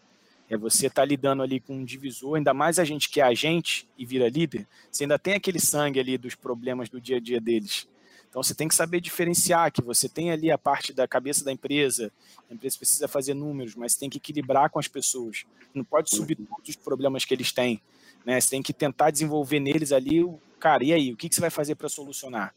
[0.53, 3.25] é você estar tá lidando ali com um divisor, ainda mais a gente que é
[3.25, 7.21] agente e vira líder, você ainda tem aquele sangue ali dos problemas do dia a
[7.21, 7.89] dia deles.
[8.29, 11.51] Então você tem que saber diferenciar que você tem ali a parte da cabeça da
[11.51, 12.13] empresa,
[12.51, 15.47] a empresa precisa fazer números, mas tem que equilibrar com as pessoas.
[15.75, 17.81] Não pode subir todos os problemas que eles têm.
[18.25, 18.39] Né?
[18.39, 20.23] Você tem que tentar desenvolver neles ali,
[20.61, 22.55] cara, e aí, o que você vai fazer para solucionar?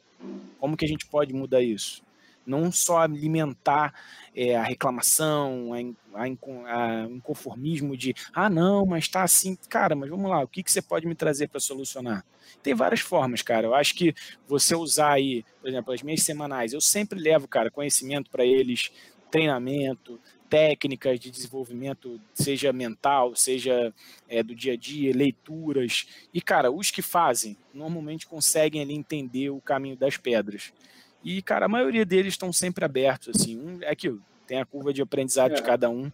[0.59, 2.03] Como que a gente pode mudar isso?
[2.45, 3.93] Não só alimentar
[4.35, 10.09] é, a reclamação, a, a, a, inconformismo de ah, não, mas está assim, cara, mas
[10.09, 12.25] vamos lá, o que, que você pode me trazer para solucionar?
[12.61, 13.67] Tem várias formas, cara.
[13.67, 14.13] Eu acho que
[14.47, 18.91] você usar aí, por exemplo, as minhas semanais, eu sempre levo, cara, conhecimento para eles,
[19.31, 23.93] treinamento, técnicas de desenvolvimento, seja mental, seja
[24.29, 26.07] é, do dia a dia, leituras.
[26.33, 30.71] E, cara, os que fazem normalmente conseguem ali entender o caminho das pedras.
[31.25, 33.59] E, cara, a maioria deles estão sempre abertos, assim.
[33.59, 35.55] Um, é que tem a curva de aprendizado é.
[35.55, 36.11] de cada um,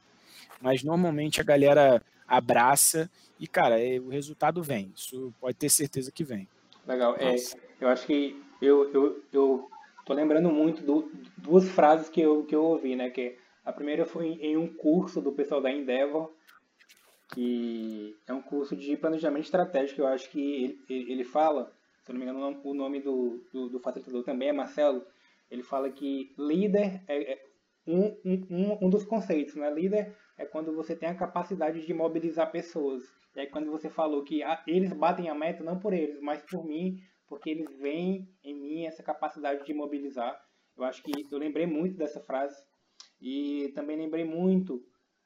[0.61, 4.93] mas normalmente a galera abraça e, cara, é, o resultado vem.
[4.95, 6.47] Isso pode ter certeza que vem.
[6.87, 7.17] Legal.
[7.19, 7.35] É,
[7.81, 9.69] eu acho que eu, eu, eu
[10.05, 13.09] tô lembrando muito do, duas frases que eu, que eu ouvi, né?
[13.09, 16.31] Que a primeira foi em um curso do pessoal da Endeavor,
[17.33, 20.01] que é um curso de planejamento estratégico.
[20.01, 21.69] Eu acho que ele, ele fala,
[22.03, 25.05] se eu não me engano, o nome do, do, do facilitador também é Marcelo.
[25.49, 27.45] Ele fala que líder é, é
[27.85, 29.69] um, um, um dos conceitos, né?
[29.69, 33.03] Líder é quando você tem a capacidade de mobilizar pessoas.
[33.35, 36.65] E aí quando você falou que eles batem a meta não por eles, mas por
[36.65, 40.39] mim, porque eles veem em mim essa capacidade de mobilizar.
[40.77, 42.57] Eu acho que eu lembrei muito dessa frase
[43.21, 44.83] e também lembrei muito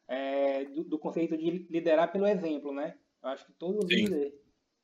[0.07, 2.95] é, do, do, conceito de liderar pelo exemplo, né?
[3.23, 3.95] Eu acho que todo Sim.
[3.95, 4.33] líder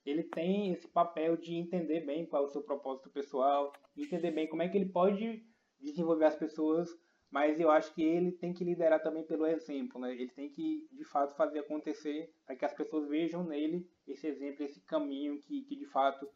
[0.05, 4.47] ele tem esse papel de entender bem qual é o seu propósito pessoal, entender bem
[4.47, 5.45] como é que ele pode
[5.79, 6.89] desenvolver as pessoas,
[7.29, 10.11] mas eu acho que ele tem que liderar também pelo exemplo, né?
[10.11, 14.65] Ele tem que, de fato, fazer acontecer para que as pessoas vejam nele esse exemplo,
[14.65, 16.29] esse caminho que, que de fato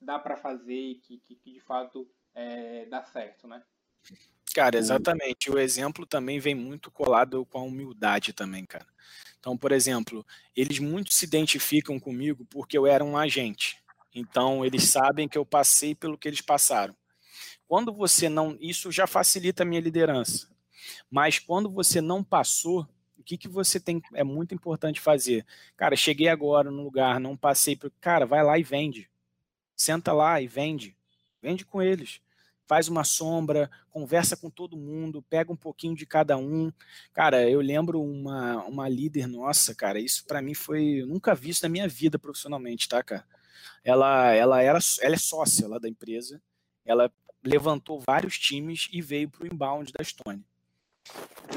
[0.00, 3.62] dá para fazer e que, que, que, de fato é, dá certo, né?
[4.54, 5.50] Cara, exatamente.
[5.50, 8.86] O exemplo também vem muito colado com a humildade também, cara.
[9.38, 13.78] Então, por exemplo, eles muito se identificam comigo porque eu era um agente.
[14.14, 16.96] Então, eles sabem que eu passei pelo que eles passaram.
[17.68, 18.56] Quando você não.
[18.60, 20.48] Isso já facilita a minha liderança.
[21.10, 24.02] Mas quando você não passou, o que, que você tem.
[24.14, 25.46] É muito importante fazer.
[25.76, 27.76] Cara, cheguei agora no lugar, não passei.
[27.76, 29.10] Por, cara, vai lá e vende.
[29.76, 30.96] Senta lá e vende.
[31.42, 32.20] Vende com eles
[32.68, 36.70] faz uma sombra, conversa com todo mundo, pega um pouquinho de cada um.
[37.14, 41.62] Cara, eu lembro uma, uma líder nossa, cara, isso para mim foi, nunca vi isso
[41.62, 43.24] na minha vida profissionalmente, tá, cara?
[43.82, 46.40] Ela, ela, era, ela é sócia lá da empresa,
[46.84, 47.10] ela
[47.42, 50.44] levantou vários times e veio pro inbound da Stone.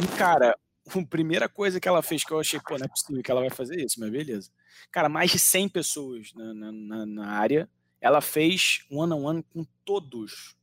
[0.02, 3.22] E, cara, a primeira coisa que ela fez que eu achei, pô, não é possível
[3.22, 4.50] que ela vai fazer isso, mas beleza.
[4.90, 7.70] Cara, mais de 100 pessoas na, na, na área,
[8.00, 10.56] ela fez one-on-one -on -one com todos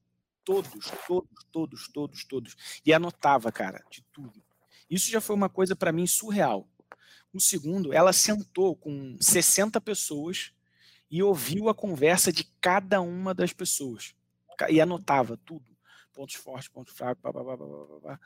[0.49, 2.57] todos, todos, todos, todos, todos.
[2.85, 4.43] E anotava, cara, de tudo.
[4.89, 6.67] Isso já foi uma coisa para mim surreal.
[7.35, 10.51] O segundo, ela sentou com 60 pessoas
[11.11, 14.15] e ouviu a conversa de cada uma das pessoas.
[14.71, 15.67] E anotava tudo.
[16.15, 18.21] Pontos fortes, pontos fracos, blá, blá, blá,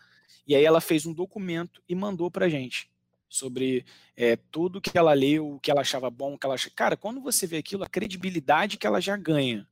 [0.47, 2.89] E aí ela fez um documento e mandou pra gente
[3.29, 3.85] sobre
[4.17, 6.75] é, tudo que ela leu, o que ela achava bom, o que ela achava.
[6.77, 9.67] Cara, quando você vê aquilo, a credibilidade que ela já ganha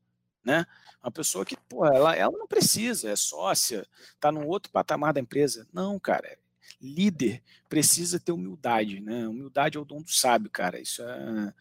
[0.45, 0.67] né?
[1.03, 3.87] Uma pessoa que, pô, ela, ela não precisa, é sócia,
[4.19, 5.67] tá num outro patamar da empresa.
[5.73, 6.39] Não, cara,
[6.81, 9.27] líder precisa ter humildade, né?
[9.27, 10.79] Humildade é o dom do sábio, cara.
[10.79, 11.55] Isso é,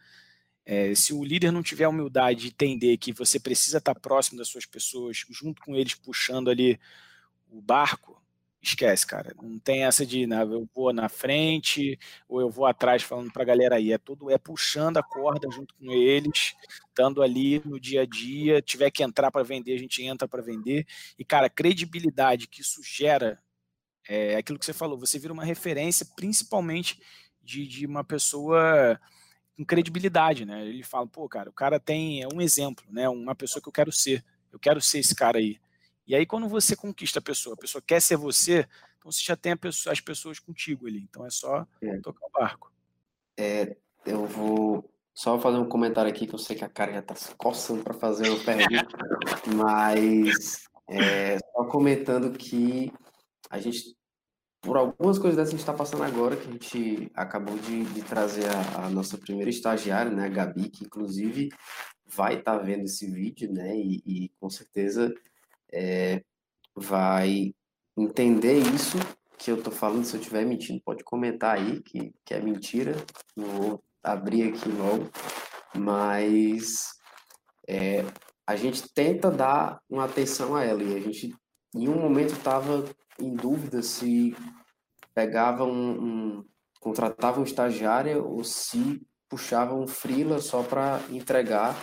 [0.64, 4.48] é, se o líder não tiver humildade de entender que você precisa estar próximo das
[4.48, 6.78] suas pessoas, junto com eles puxando ali
[7.50, 8.19] o barco,
[8.62, 9.34] esquece, cara.
[9.40, 13.46] Não tem essa de eu vou na frente ou eu vou atrás falando para a
[13.46, 13.92] galera aí.
[13.92, 16.54] É tudo é puxando a corda junto com eles,
[16.88, 18.60] estando ali no dia a dia.
[18.60, 20.86] Tiver que entrar para vender, a gente entra para vender.
[21.18, 23.42] E, cara, a credibilidade que isso gera
[24.08, 24.98] é aquilo que você falou.
[24.98, 27.00] Você vira uma referência, principalmente
[27.42, 29.00] de, de uma pessoa
[29.56, 30.66] com credibilidade, né?
[30.66, 33.08] Ele fala, pô, cara, o cara tem é um exemplo, né?
[33.08, 34.24] Uma pessoa que eu quero ser.
[34.52, 35.60] Eu quero ser esse cara aí.
[36.10, 38.66] E aí, quando você conquista a pessoa, a pessoa quer ser você,
[38.98, 41.06] então você já tem pessoa, as pessoas contigo ali.
[41.08, 41.98] Então é só é.
[41.98, 42.72] tocar o barco.
[43.38, 46.98] É, eu vou só fazer um comentário aqui, que eu sei que a cara já
[46.98, 48.98] está se coçando para fazer uma pergunta,
[49.54, 52.92] mas é, só comentando que
[53.48, 53.96] a gente,
[54.60, 58.02] por algumas coisas dessas a gente está passando agora, que a gente acabou de, de
[58.02, 61.50] trazer a, a, nossa primeira estagiária, né, a Gabi, que inclusive
[62.04, 65.14] vai estar tá vendo esse vídeo, né, e, e com certeza
[65.72, 66.22] é,
[66.74, 67.54] vai
[67.96, 68.98] entender isso
[69.38, 70.04] que eu estou falando.
[70.04, 72.94] Se eu estiver mentindo, pode comentar aí que, que é mentira.
[73.36, 75.08] Não vou abrir aqui logo.
[75.74, 76.86] Mas
[77.68, 78.04] é,
[78.46, 80.82] a gente tenta dar uma atenção a ela.
[80.82, 81.34] E a gente,
[81.74, 82.84] em um momento, estava
[83.18, 84.34] em dúvida se
[85.14, 86.44] pegava um, um
[86.80, 91.76] contratava um estagiário ou se puxava um freela só para entregar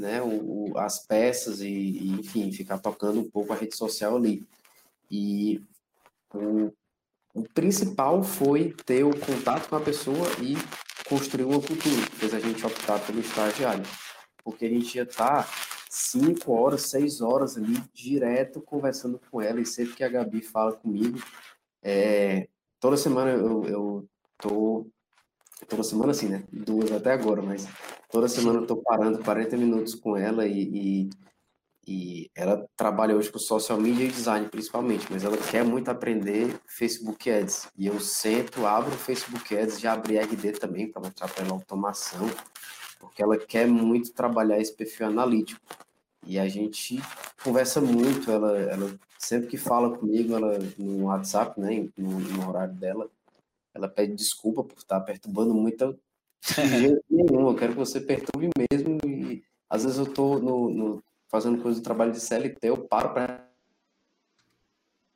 [0.00, 4.16] né, o, o, as peças e, e, enfim, ficar tocando um pouco a rede social
[4.16, 4.46] ali.
[5.10, 5.62] E
[6.34, 6.72] o,
[7.34, 10.54] o principal foi ter o contato com a pessoa e
[11.06, 13.84] construir uma cultura, fez a gente optar pelo estagiário.
[14.42, 15.48] Porque a gente ia estar tá
[15.90, 20.72] cinco horas, seis horas ali, direto conversando com ela, e sempre que a Gabi fala
[20.72, 21.20] comigo,
[21.82, 22.48] é,
[22.78, 24.86] toda semana eu, eu tô
[25.68, 26.42] toda semana assim, né?
[26.52, 27.66] Duas até agora, mas
[28.10, 31.10] toda semana eu tô parando 40 minutos com ela e, e,
[31.86, 36.58] e, ela trabalha hoje com social media e design principalmente, mas ela quer muito aprender
[36.66, 37.68] Facebook Ads.
[37.76, 41.54] E eu sento, abro o Facebook Ads, já abri RD também para mostrar para ela
[41.54, 42.28] automação.
[42.98, 45.60] porque ela quer muito trabalhar esse perfil analítico.
[46.26, 47.00] E a gente
[47.42, 52.74] conversa muito, ela, ela sempre que fala comigo, ela no WhatsApp, né, no, no horário
[52.74, 53.08] dela,
[53.74, 55.98] ela pede desculpa por estar perturbando muito
[56.42, 57.48] de nenhum.
[57.48, 58.98] Eu quero que você perturbe mesmo.
[59.06, 63.14] E às vezes eu estou no, no, fazendo coisa do trabalho de CLT, eu paro
[63.14, 63.48] para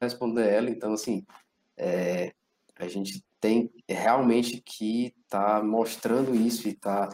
[0.00, 0.70] responder ela.
[0.70, 1.24] Então, assim,
[1.76, 2.32] é,
[2.76, 7.09] a gente tem realmente que tá mostrando isso e tá,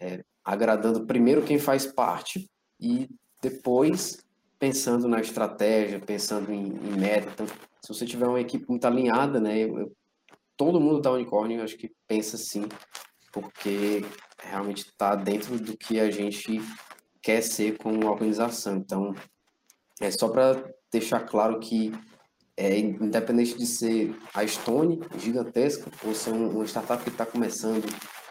[0.00, 3.08] é, agradando primeiro quem faz parte e
[3.42, 4.24] depois
[4.58, 7.30] pensando na estratégia, pensando em, em meta.
[7.32, 9.96] Então, se você tiver uma equipe muito alinhada, né, eu, eu,
[10.60, 12.68] todo mundo da Unicórnio acho que pensa assim,
[13.32, 14.04] porque
[14.42, 16.60] realmente está dentro do que a gente
[17.22, 18.76] quer ser como organização.
[18.76, 19.14] Então,
[19.98, 21.90] é só para deixar claro que
[22.58, 27.86] é, independente de ser a Stone gigantesca ou ser um, uma startup que está começando,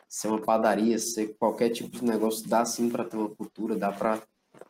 [0.07, 3.91] ser uma padaria, ser qualquer tipo de negócio, dá sim para ter uma cultura, dá
[3.91, 4.21] para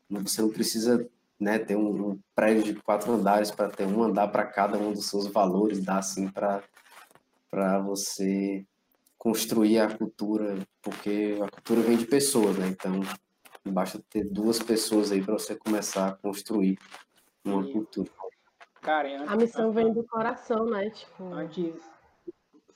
[0.10, 1.06] você não precisa
[1.38, 4.94] né, ter um, um prédio de quatro andares para ter um andar para cada um
[4.94, 6.64] dos seus valores, dá assim para
[7.50, 8.66] para você
[9.18, 12.68] construir a cultura, porque a cultura vem de pessoas, né?
[12.68, 13.02] Então,
[13.70, 16.78] basta ter duas pessoas aí para você começar a construir
[17.44, 18.10] uma cultura.
[18.82, 20.90] Karen, antes, a missão vem do coração, né?
[20.90, 21.34] Tipo...
[21.34, 21.76] Antes,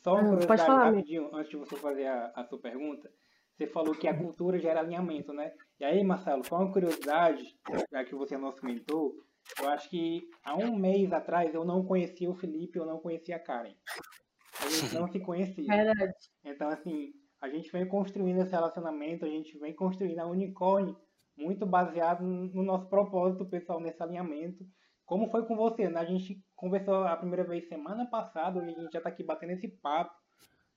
[0.03, 3.09] só uma ah, pode falar, rapidinho, antes de você fazer a, a sua pergunta.
[3.55, 5.53] Você falou que a cultura gera alinhamento, né?
[5.79, 7.57] E aí, Marcelo, só uma curiosidade,
[7.91, 9.15] já que você é nosso mentor,
[9.61, 13.35] eu acho que há um mês atrás eu não conhecia o Felipe, eu não conhecia
[13.35, 13.75] a Karen.
[14.65, 15.65] A gente não se conhecia.
[15.65, 16.13] Verdade.
[16.43, 17.11] Então, assim,
[17.41, 20.95] a gente vem construindo esse relacionamento, a gente vem construindo a Unicorn
[21.37, 24.63] muito baseado no nosso propósito pessoal nesse alinhamento.
[25.05, 25.89] Como foi com você?
[25.89, 25.99] Né?
[25.99, 29.51] A gente conversou a primeira vez semana passada, e a gente já está aqui batendo
[29.51, 30.15] esse papo.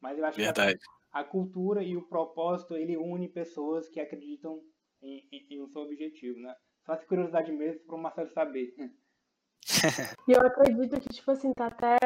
[0.01, 0.79] Mas eu acho Verdade.
[0.79, 4.61] que a, a, cultura e o propósito, ele une pessoas que acreditam
[5.03, 6.55] em, em, em um seu objetivo, né?
[6.85, 8.75] Só essa curiosidade mesmo para o Marcelo saber.
[10.29, 11.99] E eu acredito que, tipo assim, tá até...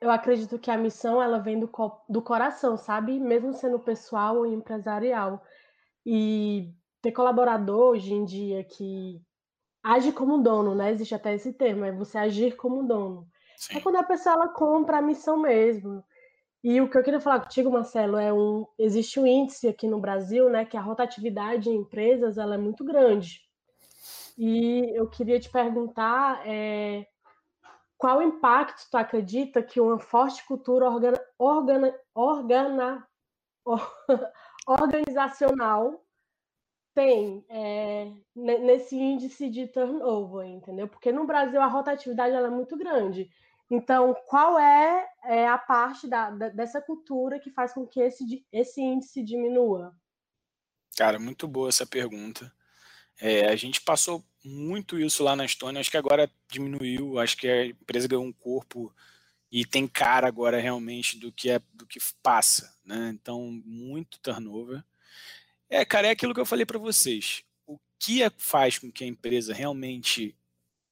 [0.00, 1.70] Eu acredito que a missão, ela vem do,
[2.08, 3.18] do coração, sabe?
[3.18, 5.42] Mesmo sendo pessoal ou empresarial.
[6.06, 6.72] E
[7.02, 9.20] ter colaborador hoje em dia que
[9.82, 10.92] age como dono, né?
[10.92, 13.28] Existe até esse termo, é você agir como dono.
[13.56, 13.78] Sim.
[13.78, 16.04] É quando a pessoa ela compra a missão mesmo.
[16.62, 20.00] E o que eu queria falar contigo, Marcelo, é um existe um índice aqui no
[20.00, 23.40] Brasil, né, que a rotatividade em empresas ela é muito grande.
[24.36, 27.06] E eu queria te perguntar é,
[27.98, 33.08] qual impacto tu acredita que uma forte cultura organa, organa, organa,
[34.66, 36.02] organizacional
[36.94, 40.88] tem é, nesse índice de turnover, entendeu?
[40.88, 43.28] Porque no Brasil a rotatividade é muito grande.
[43.70, 48.46] Então, qual é, é a parte da, da, dessa cultura que faz com que esse,
[48.50, 49.94] esse índice diminua?
[50.96, 52.52] Cara, muito boa essa pergunta.
[53.20, 57.48] É, a gente passou muito isso lá na Estônia, acho que agora diminuiu, acho que
[57.48, 58.94] a empresa ganhou um corpo
[59.50, 63.10] e tem cara agora realmente do que é do que passa, né?
[63.14, 64.84] Então, muito turnover.
[65.68, 67.42] É, cara, é aquilo que eu falei para vocês.
[67.66, 70.36] O que é, faz com que a empresa realmente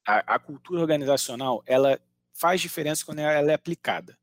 [0.06, 2.00] a, a, cultura organizacional ela
[2.32, 4.18] faz diferença quando ela é aplicada.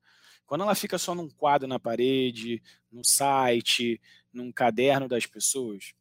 [0.45, 3.99] Quando ela fica só num quadro na parede, no site,
[4.31, 5.93] num caderno das pessoas,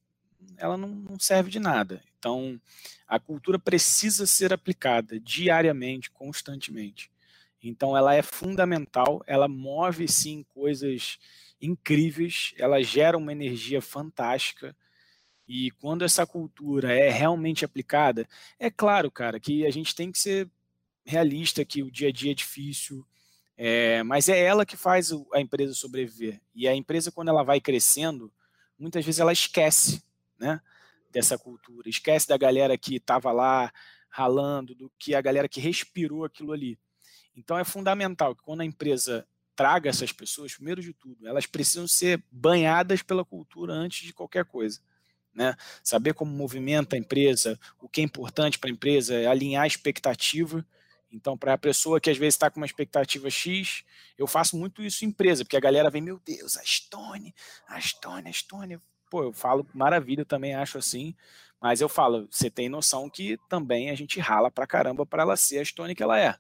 [0.57, 2.03] ela não, não serve de nada.
[2.19, 2.61] Então,
[3.07, 7.11] a cultura precisa ser aplicada diariamente, constantemente.
[7.63, 11.19] Então, ela é fundamental, ela move sim coisas
[11.61, 14.77] incríveis, ela gera uma energia fantástica.
[15.47, 18.29] E quando essa cultura é realmente aplicada,
[18.59, 20.49] é claro, cara, que a gente tem que ser
[21.05, 23.07] realista que o dia a dia é difícil,
[23.57, 26.41] é, mas é ela que faz a empresa sobreviver.
[26.55, 28.33] E a empresa, quando ela vai crescendo,
[28.79, 30.03] muitas vezes ela esquece
[30.43, 30.61] né,
[31.11, 33.73] dessa cultura, esquece da galera que estava lá
[34.11, 36.77] ralando, do que a galera que respirou aquilo ali.
[37.37, 39.25] Então é fundamental que quando a empresa
[39.55, 44.45] traga essas pessoas, primeiro de tudo, elas precisam ser banhadas pela cultura antes de qualquer
[44.45, 44.81] coisa.
[45.33, 45.55] Né?
[45.83, 50.67] Saber como movimenta a empresa, o que é importante para a empresa, alinhar a expectativa
[51.13, 53.85] então, para a pessoa que às vezes está com uma expectativa X,
[54.17, 57.35] eu faço muito isso em empresa, porque a galera vem, meu Deus, a Stone,
[57.69, 58.81] a Stone, a Stone.
[59.13, 61.15] Pô, eu falo maravilha, também acho assim,
[61.61, 65.37] mas eu falo, você tem noção que também a gente rala pra caramba para ela
[65.37, 66.35] ser a Stone que ela é.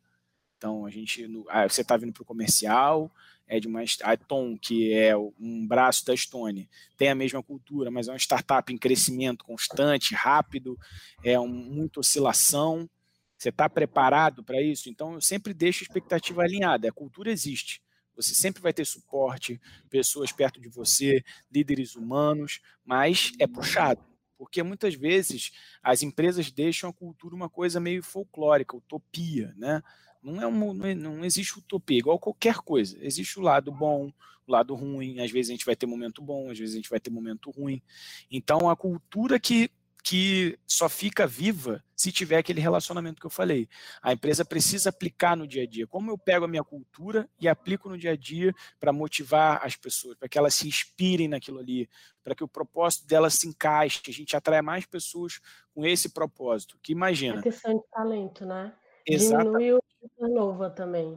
[0.56, 3.12] Então, a gente, ah, você está vindo para o comercial,
[3.46, 6.66] é de uma a Tom, que é um braço da Stone,
[6.96, 10.78] tem a mesma cultura, mas é uma startup em crescimento constante, rápido,
[11.22, 12.88] é um, muita oscilação.
[13.36, 14.88] Você está preparado para isso?
[14.88, 16.88] Então, eu sempre deixo a expectativa alinhada.
[16.88, 17.82] A cultura existe,
[18.16, 24.02] Você sempre vai ter suporte, pessoas perto de você, líderes humanos, mas é puxado.
[24.36, 25.52] Porque muitas vezes
[25.82, 29.82] as empresas deixam a cultura uma coisa meio folclórica, utopia, né?
[30.22, 32.96] Não, é uma, não, é, não existe utopia, igual qualquer coisa.
[33.00, 34.12] Existe o lado bom,
[34.46, 35.20] o lado ruim.
[35.20, 37.50] Às vezes a gente vai ter momento bom, às vezes a gente vai ter momento
[37.50, 37.82] ruim.
[38.30, 39.70] Então a cultura que
[40.02, 43.68] que só fica viva se tiver aquele relacionamento que eu falei.
[44.02, 45.86] A empresa precisa aplicar no dia a dia.
[45.86, 49.76] Como eu pego a minha cultura e aplico no dia a dia para motivar as
[49.76, 51.88] pessoas, para que elas se inspirem naquilo ali,
[52.24, 55.40] para que o propósito delas se encaixe, que a gente atraia mais pessoas
[55.72, 56.76] com esse propósito.
[56.82, 57.38] Que imagina.
[57.38, 58.72] É questão de talento, né?
[59.06, 59.52] Exatamente.
[59.52, 59.80] Diminui
[60.18, 61.16] o nova também.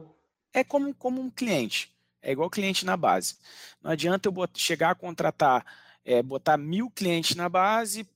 [0.54, 1.92] É como, como um cliente.
[2.22, 3.36] É igual cliente na base.
[3.82, 5.66] Não adianta eu chegar a contratar,
[6.04, 8.08] é, botar mil clientes na base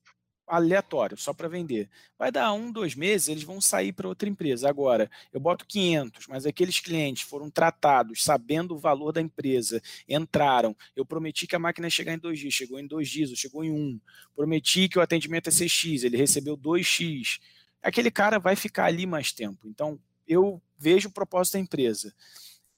[0.51, 1.89] aleatório, só para vender.
[2.19, 4.69] Vai dar um, dois meses, eles vão sair para outra empresa.
[4.69, 10.77] Agora, eu boto 500, mas aqueles clientes foram tratados, sabendo o valor da empresa, entraram.
[10.97, 13.37] Eu prometi que a máquina ia chegar em dois dias, chegou em dois dias, ou
[13.37, 14.01] chegou em um.
[14.35, 17.41] Prometi que o atendimento ia ser X, ele recebeu 2X.
[17.83, 19.69] Aquele cara vai ficar ali mais tempo.
[19.69, 22.13] Então, eu vejo o propósito da empresa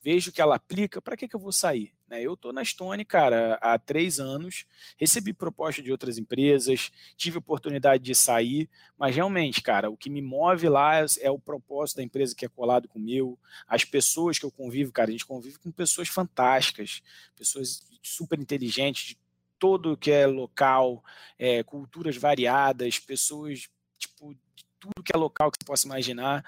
[0.02, 1.92] vejo que ela aplica, para que, que eu vou sair?
[2.08, 2.20] Né?
[2.20, 4.66] Eu estou na Stone, cara, há três anos,
[4.98, 10.20] recebi proposta de outras empresas, tive oportunidade de sair, mas realmente, cara, o que me
[10.20, 13.84] move lá é, é o propósito da empresa que é colado com o meu, as
[13.84, 17.00] pessoas que eu convivo, cara, a gente convive com pessoas fantásticas,
[17.36, 19.18] pessoas super inteligentes, de
[19.58, 21.04] todo que é local,
[21.38, 26.44] é, culturas variadas, pessoas, tipo, de tudo que é local que você possa imaginar,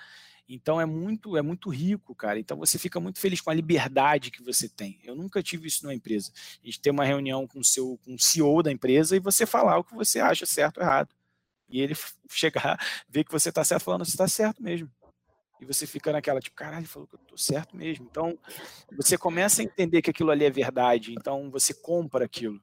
[0.49, 2.39] então é muito é muito rico, cara.
[2.39, 4.99] Então você fica muito feliz com a liberdade que você tem.
[5.03, 6.33] Eu nunca tive isso numa empresa.
[6.63, 9.47] A gente tem uma reunião com o seu com o CEO da empresa e você
[9.47, 11.15] falar o que você acha certo ou errado.
[11.69, 11.95] E ele
[12.31, 12.79] chegar,
[13.09, 14.91] ver que você está certo, falando, você está certo mesmo.
[15.61, 18.07] E você fica naquela, tipo, caralho, ele falou que eu estou certo mesmo.
[18.11, 18.37] Então,
[18.97, 22.61] você começa a entender que aquilo ali é verdade, então você compra aquilo.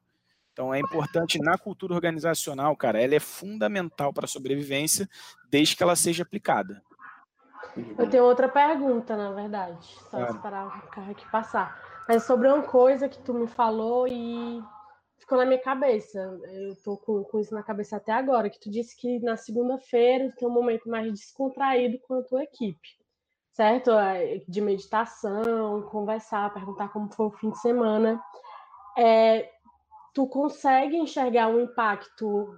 [0.54, 5.10] Então é importante na cultura organizacional, cara, ela é fundamental para a sobrevivência,
[5.50, 6.84] desde que ela seja aplicada.
[7.98, 9.78] Eu tenho outra pergunta, na verdade.
[10.10, 10.30] Só é.
[10.30, 11.80] esperar o carro aqui passar.
[12.08, 14.62] Mas sobre uma coisa que tu me falou e
[15.18, 16.20] ficou na minha cabeça.
[16.52, 20.34] Eu tô com, com isso na cabeça até agora, que tu disse que na segunda-feira
[20.38, 22.90] tem um momento mais descontraído com a tua equipe.
[23.54, 23.92] Certo?
[23.92, 28.22] É, de meditação, conversar, perguntar como foi o fim de semana.
[28.98, 29.50] É,
[30.14, 32.58] tu consegue enxergar um impacto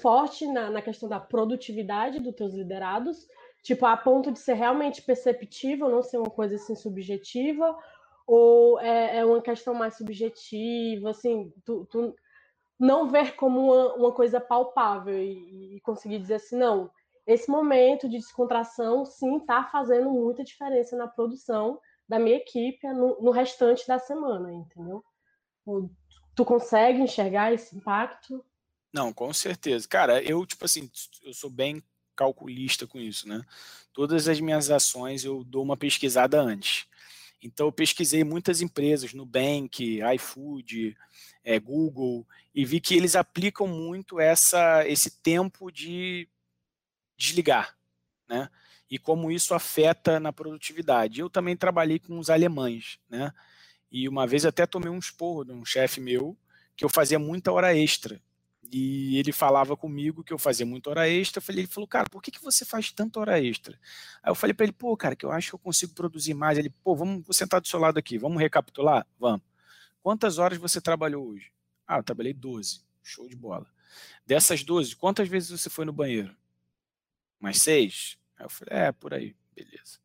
[0.00, 3.26] forte na, na questão da produtividade dos teus liderados
[3.62, 7.78] Tipo, a ponto de ser realmente perceptível, não ser uma coisa assim subjetiva,
[8.26, 12.14] ou é, é uma questão mais subjetiva, assim, tu, tu
[12.78, 16.90] não ver como uma, uma coisa palpável e, e, conseguir dizer assim, não,
[17.24, 23.20] esse momento de descontração, sim, está fazendo muita diferença na produção da minha equipe no,
[23.20, 25.04] no restante da semana, entendeu?
[26.34, 28.44] Tu consegue enxergar esse impacto?
[28.92, 29.86] Não, com certeza.
[29.88, 30.90] Cara, eu, tipo assim,
[31.22, 31.82] eu sou bem
[32.14, 33.42] calculista com isso, né?
[33.92, 36.86] Todas as minhas ações eu dou uma pesquisada antes.
[37.42, 40.96] Então eu pesquisei muitas empresas, Nubank, iFood,
[41.42, 46.28] é, Google, e vi que eles aplicam muito essa, esse tempo de
[47.16, 47.76] desligar,
[48.28, 48.48] né?
[48.88, 51.20] E como isso afeta na produtividade.
[51.20, 53.32] Eu também trabalhei com os alemães, né?
[53.90, 56.36] E uma vez até tomei um esporro de um chefe meu
[56.76, 58.20] que eu fazia muita hora extra.
[58.74, 61.38] E ele falava comigo que eu fazia muita hora extra.
[61.40, 63.78] Eu falei, ele falou, cara, por que, que você faz tanta hora extra?
[64.22, 66.56] Aí eu falei para ele, pô, cara, que eu acho que eu consigo produzir mais.
[66.56, 69.06] Ele, pô, vamos vou sentar do seu lado aqui, vamos recapitular?
[69.20, 69.42] Vamos.
[70.02, 71.52] Quantas horas você trabalhou hoje?
[71.86, 72.80] Ah, eu trabalhei 12.
[73.02, 73.66] Show de bola.
[74.24, 76.34] Dessas 12, quantas vezes você foi no banheiro?
[77.38, 78.16] Mais seis?
[78.38, 79.98] Aí eu falei, é, por aí, beleza.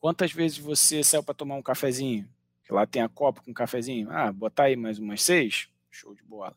[0.00, 2.26] Quantas vezes você saiu para tomar um cafezinho?
[2.64, 4.10] Que lá tem a copa com um cafezinho.
[4.10, 5.68] Ah, botar aí mais umas seis?
[5.90, 6.56] Show de bola.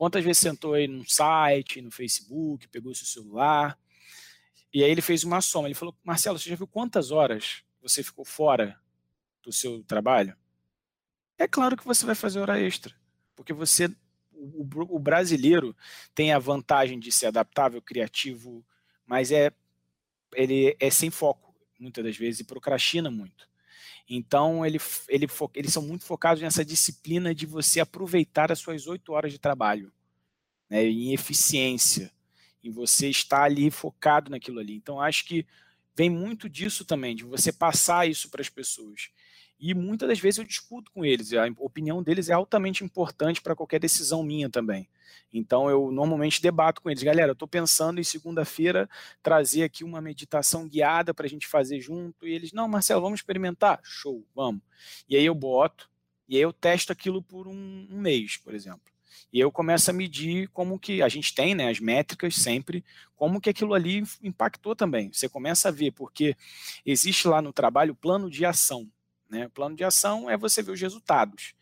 [0.00, 3.78] Quantas vezes sentou aí num site, no Facebook, pegou seu celular?
[4.72, 5.68] E aí ele fez uma soma.
[5.68, 8.80] Ele falou: Marcelo, você já viu quantas horas você ficou fora
[9.42, 10.34] do seu trabalho?
[11.36, 12.96] É claro que você vai fazer hora extra,
[13.36, 13.94] porque você,
[14.32, 15.76] o, o brasileiro
[16.14, 18.64] tem a vantagem de ser adaptável, criativo,
[19.04, 19.52] mas é
[20.32, 23.49] ele é sem foco muitas das vezes e procrastina muito.
[24.12, 29.12] Então, ele, ele, eles são muito focados nessa disciplina de você aproveitar as suas oito
[29.12, 29.92] horas de trabalho,
[30.68, 32.10] né, em eficiência,
[32.62, 34.74] em você estar ali focado naquilo ali.
[34.74, 35.46] Então, acho que
[35.94, 39.10] vem muito disso também, de você passar isso para as pessoas.
[39.60, 43.54] E muitas das vezes eu discuto com eles, a opinião deles é altamente importante para
[43.54, 44.88] qualquer decisão minha também.
[45.32, 48.88] Então eu normalmente debato com eles, galera, eu estou pensando em segunda-feira
[49.22, 52.26] trazer aqui uma meditação guiada para a gente fazer junto.
[52.26, 53.80] E eles, não, Marcelo, vamos experimentar?
[53.82, 54.62] Show, vamos.
[55.06, 55.90] E aí eu boto,
[56.26, 58.90] e aí eu testo aquilo por um, um mês, por exemplo.
[59.32, 62.84] E eu começo a medir como que a gente tem, né, as métricas sempre,
[63.14, 65.12] como que aquilo ali impactou também.
[65.12, 66.36] Você começa a ver, porque
[66.84, 68.88] existe lá no trabalho o plano de ação.
[69.30, 69.46] Né?
[69.46, 71.54] O plano de ação é você ver os resultados.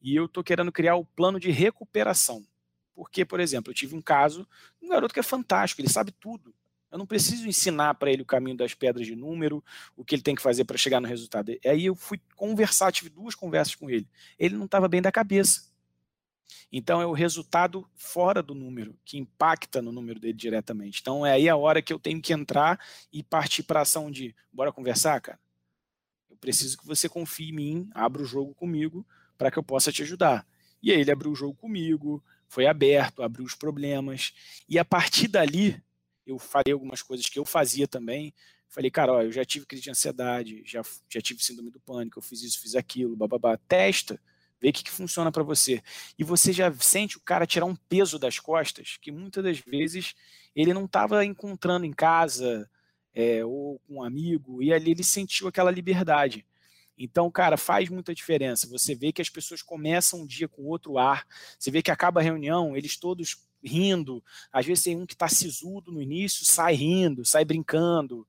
[0.00, 2.46] E eu estou querendo criar o plano de recuperação.
[2.94, 4.48] Porque, por exemplo, eu tive um caso,
[4.80, 6.54] um garoto que é fantástico, ele sabe tudo.
[6.90, 9.62] Eu não preciso ensinar para ele o caminho das pedras de número,
[9.96, 11.52] o que ele tem que fazer para chegar no resultado.
[11.64, 14.08] Aí eu fui conversar, tive duas conversas com ele.
[14.38, 15.74] Ele não estava bem da cabeça.
[16.70, 21.00] Então é o resultado fora do número que impacta no número dele diretamente.
[21.00, 22.80] Então é aí a hora que eu tenho que entrar
[23.12, 25.38] e partir para a ação de bora conversar, cara.
[26.46, 29.04] Preciso que você confie em mim, abra o jogo comigo
[29.36, 30.46] para que eu possa te ajudar.
[30.80, 34.32] E aí ele abriu o jogo comigo, foi aberto, abriu os problemas.
[34.68, 35.82] E a partir dali,
[36.24, 38.32] eu falei algumas coisas que eu fazia também.
[38.68, 42.20] Falei, cara, ó, eu já tive crise de ansiedade, já, já tive síndrome do pânico,
[42.20, 43.56] eu fiz isso, fiz aquilo, bababá.
[43.56, 44.16] Testa,
[44.60, 45.82] vê o que, que funciona para você.
[46.16, 50.14] E você já sente o cara tirar um peso das costas que muitas das vezes
[50.54, 52.70] ele não estava encontrando em casa,
[53.16, 56.44] é, ou com um amigo, e ali ele sentiu aquela liberdade.
[56.98, 58.68] Então, cara, faz muita diferença.
[58.68, 61.26] Você vê que as pessoas começam um dia com outro ar,
[61.58, 65.28] você vê que acaba a reunião, eles todos rindo, às vezes tem um que está
[65.28, 68.26] sisudo no início, sai rindo, sai brincando,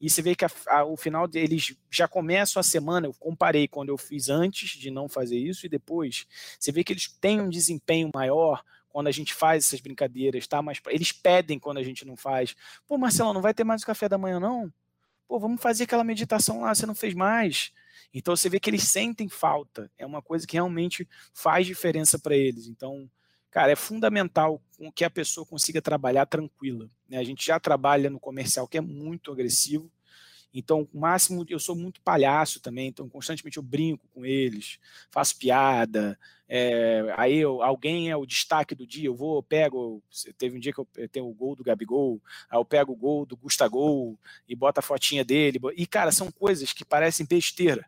[0.00, 3.68] e você vê que a, a, o final deles já começam a semana, eu comparei
[3.68, 6.26] quando eu fiz antes de não fazer isso e depois,
[6.58, 10.60] você vê que eles têm um desempenho maior, quando a gente faz essas brincadeiras, tá?
[10.60, 12.54] Mas eles pedem quando a gente não faz.
[12.86, 14.70] Pô, Marcelo, não vai ter mais o café da manhã, não?
[15.26, 17.72] Pô, vamos fazer aquela meditação lá, você não fez mais.
[18.12, 19.90] Então você vê que eles sentem falta.
[19.96, 22.66] É uma coisa que realmente faz diferença para eles.
[22.66, 23.08] Então,
[23.50, 24.60] cara, é fundamental
[24.94, 26.88] que a pessoa consiga trabalhar tranquila.
[27.08, 27.18] Né?
[27.18, 29.90] A gente já trabalha no comercial que é muito agressivo.
[30.52, 34.78] Então, o máximo, eu sou muito palhaço também, então constantemente eu brinco com eles,
[35.10, 36.18] faço piada.
[36.48, 40.02] É, aí eu, alguém é o destaque do dia, eu vou, eu pego.
[40.36, 42.20] Teve um dia que eu tenho o gol do Gabigol,
[42.50, 45.60] aí eu pego o gol do Gustagol e boto a fotinha dele.
[45.76, 47.86] E, cara, são coisas que parecem besteira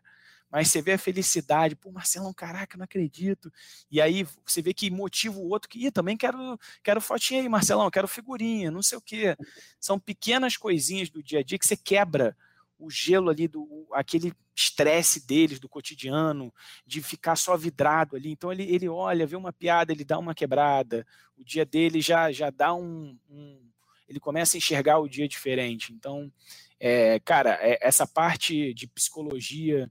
[0.53, 3.51] mas você vê a felicidade, pô, Marcelão, caraca, não acredito.
[3.89, 7.89] E aí você vê que motiva o outro que, também quero, quero fotinha aí, Marcelão,
[7.89, 9.35] quero figurinha, não sei o quê.
[9.79, 12.37] São pequenas coisinhas do dia a dia que você quebra
[12.83, 16.53] o gelo ali, do aquele estresse deles do cotidiano,
[16.85, 18.31] de ficar só vidrado ali.
[18.31, 21.05] Então ele, ele olha, vê uma piada, ele dá uma quebrada,
[21.37, 23.59] o dia dele já, já dá um, um
[24.07, 25.91] ele começa a enxergar o dia diferente.
[25.93, 26.31] Então,
[26.79, 29.89] é, cara, é, essa parte de psicologia,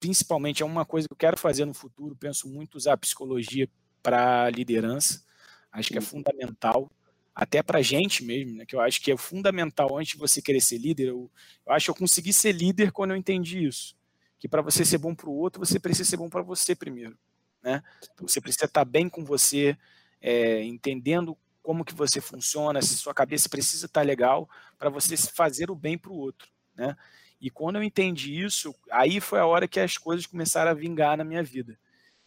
[0.00, 2.16] principalmente, é uma coisa que eu quero fazer no futuro.
[2.16, 3.68] Penso muito usar a psicologia
[4.02, 5.22] para liderança.
[5.70, 6.90] Acho que é fundamental
[7.34, 10.42] até para a gente mesmo, né, que eu acho que é fundamental antes de você
[10.42, 11.08] querer ser líder.
[11.08, 11.30] Eu,
[11.66, 13.96] eu acho que eu consegui ser líder quando eu entendi isso.
[14.38, 17.16] Que para você ser bom para o outro, você precisa ser bom para você primeiro.
[17.62, 17.82] Né?
[18.12, 19.76] Então você precisa estar tá bem com você,
[20.20, 25.16] é, entendendo como que você funciona, se sua cabeça precisa estar tá legal para você
[25.16, 26.48] fazer o bem para o outro.
[26.74, 26.96] Né?
[27.40, 31.16] E quando eu entendi isso, aí foi a hora que as coisas começaram a vingar
[31.16, 31.78] na minha vida.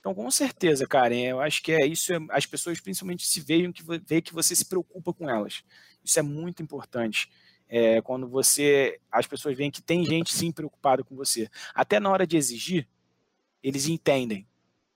[0.06, 2.14] Então, com certeza, Karen, eu acho que é isso.
[2.14, 5.64] É, as pessoas principalmente se vejam que vê que você se preocupa com elas.
[6.04, 7.28] Isso é muito importante.
[7.68, 11.50] É, quando você, as pessoas veem que tem gente sim preocupada com você.
[11.74, 12.88] Até na hora de exigir,
[13.64, 14.48] eles entendem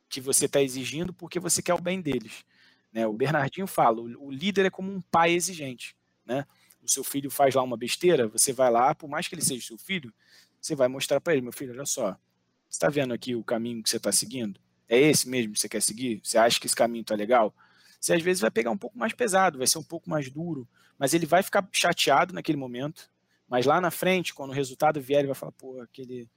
[0.08, 2.46] que você está exigindo porque você quer o bem deles.
[2.94, 3.08] Né?
[3.08, 5.98] O Bernardinho fala, o, o líder é como um pai exigente.
[6.24, 6.46] Né?
[6.84, 9.66] O seu filho faz lá uma besteira, você vai lá, por mais que ele seja
[9.66, 10.14] seu filho,
[10.62, 13.82] você vai mostrar para ele, meu filho, olha só, você está vendo aqui o caminho
[13.82, 14.62] que você está seguindo?
[14.90, 16.20] É esse mesmo que você quer seguir?
[16.24, 17.56] Você acha que esse caminho tá legal?
[18.00, 20.68] Você às vezes vai pegar um pouco mais pesado, vai ser um pouco mais duro,
[20.98, 23.10] mas ele vai ficar chateado naquele momento.
[23.48, 26.28] Mas lá na frente, quando o resultado vier, ele vai falar: pô, aquele,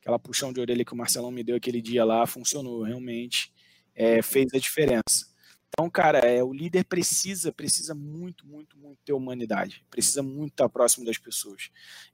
[0.00, 3.52] aquela puxão de orelha que o Marcelão me deu aquele dia lá funcionou, realmente
[3.94, 5.30] é, fez a diferença.
[5.68, 10.68] Então, cara, é, o líder precisa, precisa muito, muito, muito ter humanidade, precisa muito estar
[10.68, 11.70] próximo das pessoas.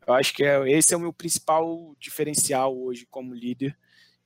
[0.07, 3.77] Eu acho que é, esse é o meu principal diferencial hoje como líder,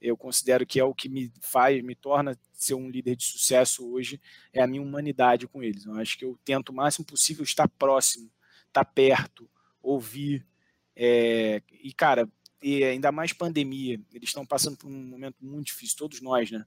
[0.01, 3.87] eu considero que é o que me faz, me torna ser um líder de sucesso
[3.91, 4.21] hoje,
[4.53, 5.85] é a minha humanidade com eles.
[5.85, 8.31] Eu acho que eu tento o máximo possível estar próximo,
[8.67, 9.49] estar perto,
[9.83, 10.47] ouvir.
[10.97, 12.29] É, e, cara,
[12.63, 16.65] e ainda mais pandemia, eles estão passando por um momento muito difícil, todos nós, né?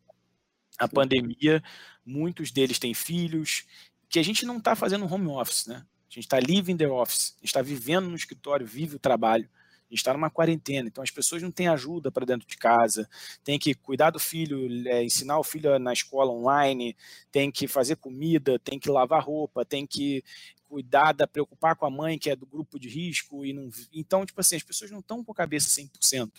[0.78, 1.64] A pandemia,
[2.04, 3.66] muitos deles têm filhos,
[4.10, 5.86] que a gente não está fazendo home office, né?
[6.10, 9.50] A gente está living the office, a gente está vivendo no escritório, vive o trabalho.
[9.94, 13.08] Gente está numa quarentena, então as pessoas não têm ajuda para dentro de casa,
[13.44, 16.98] tem que cuidar do filho, é, ensinar o filho na escola online,
[17.32, 20.24] tem que fazer comida, tem que lavar roupa, tem que
[20.68, 24.26] cuidar, da, preocupar com a mãe que é do grupo de risco e não, então
[24.26, 26.32] tipo assim as pessoas não estão com a cabeça 100%,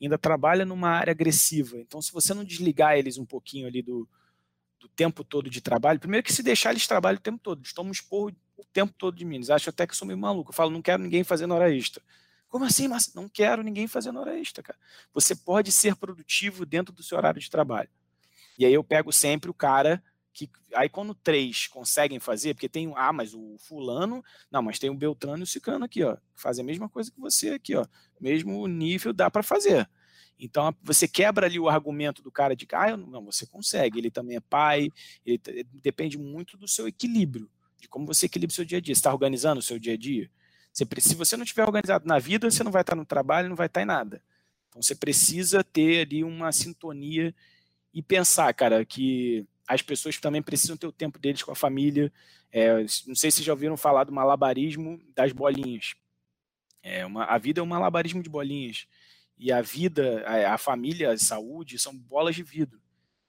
[0.00, 4.08] ainda trabalha numa área agressiva, então se você não desligar eles um pouquinho ali do,
[4.78, 7.72] do tempo todo de trabalho, primeiro que se deixar eles trabalham o tempo todo, eles
[7.72, 10.50] tomam esporro o tempo todo de mim, eles acham até que eu sou meio maluco,
[10.50, 12.00] eu falo não quero ninguém fazendo hora extra,
[12.54, 14.78] como assim, mas não quero ninguém fazendo hora extra, cara.
[15.12, 17.88] Você pode ser produtivo dentro do seu horário de trabalho.
[18.56, 20.00] E aí eu pego sempre o cara
[20.32, 24.88] que aí quando três conseguem fazer, porque tem ah, mas o fulano, não, mas tem
[24.88, 27.84] o Beltrano e o Cicano aqui, ó, fazem a mesma coisa que você aqui, ó,
[28.20, 29.90] mesmo nível dá para fazer.
[30.38, 34.12] Então você quebra ali o argumento do cara de que ah, não, você consegue, ele
[34.12, 34.90] também é pai,
[35.26, 35.40] ele,
[35.82, 37.50] depende muito do seu equilíbrio,
[37.80, 38.94] de como você equilibra o seu dia a dia.
[38.94, 40.30] Você está organizando o seu dia a dia?
[40.74, 43.54] Você, se você não estiver organizado na vida, você não vai estar no trabalho, não
[43.54, 44.20] vai estar em nada.
[44.68, 47.32] Então você precisa ter ali uma sintonia
[47.92, 52.12] e pensar, cara, que as pessoas também precisam ter o tempo deles com a família.
[52.50, 55.94] É, não sei se já ouviram falar do malabarismo das bolinhas.
[56.82, 58.88] É uma, a vida é um malabarismo de bolinhas.
[59.38, 62.80] E a vida, a, a família, a saúde são bolas de vidro.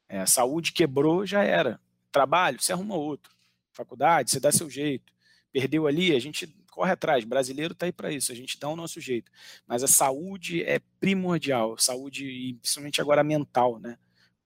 [0.10, 1.80] É, saúde quebrou, já era.
[2.12, 3.32] Trabalho, você arruma outro.
[3.72, 5.14] Faculdade, você dá seu jeito.
[5.52, 7.24] Perdeu ali, a gente corre atrás.
[7.24, 9.32] Brasileiro está aí para isso, a gente dá o nosso jeito.
[9.66, 13.98] Mas a saúde é primordial, saúde, e principalmente agora mental, né?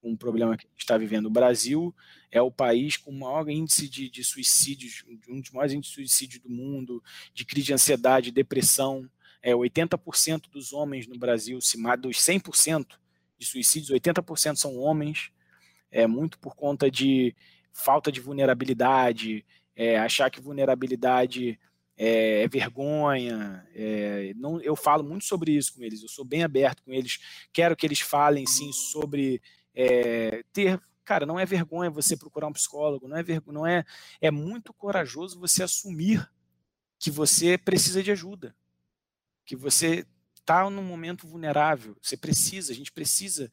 [0.01, 1.25] Um problema que a gente está vivendo.
[1.25, 1.93] O Brasil
[2.32, 5.95] é o país com o maior índice de, de suicídios, um dos maiores índices de
[5.95, 7.03] suicídio do mundo,
[7.34, 9.09] de crise de ansiedade, depressão.
[9.41, 12.86] É, 80% dos homens no Brasil, se dos 100%
[13.38, 15.32] de suicídios, 80% são homens,
[15.89, 17.36] é muito por conta de
[17.73, 21.57] falta de vulnerabilidade, é, achar que vulnerabilidade
[22.00, 23.68] é, é vergonha.
[23.76, 27.20] É, não, eu falo muito sobre isso com eles, eu sou bem aberto com eles.
[27.52, 29.41] Quero que eles falem, sim, sobre
[29.76, 30.82] é, ter.
[31.04, 33.84] Cara, não é vergonha você procurar um psicólogo, não é vergonha, não é.
[34.22, 36.26] É muito corajoso você assumir
[36.97, 38.56] que você precisa de ajuda,
[39.45, 41.97] que você está num momento vulnerável.
[42.02, 43.52] Você precisa, a gente precisa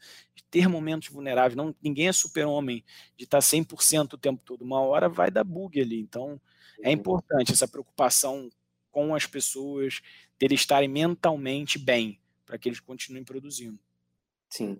[0.50, 1.56] ter momentos vulneráveis.
[1.56, 2.84] Não, ninguém é super-homem
[3.16, 4.62] de estar tá 100% o tempo todo.
[4.62, 6.00] Uma hora vai dar bug ali.
[6.00, 6.40] Então,
[6.82, 8.50] é importante essa preocupação
[8.90, 10.00] com as pessoas,
[10.38, 13.78] deles estarem mentalmente bem, para que eles continuem produzindo.
[14.48, 14.78] Sim.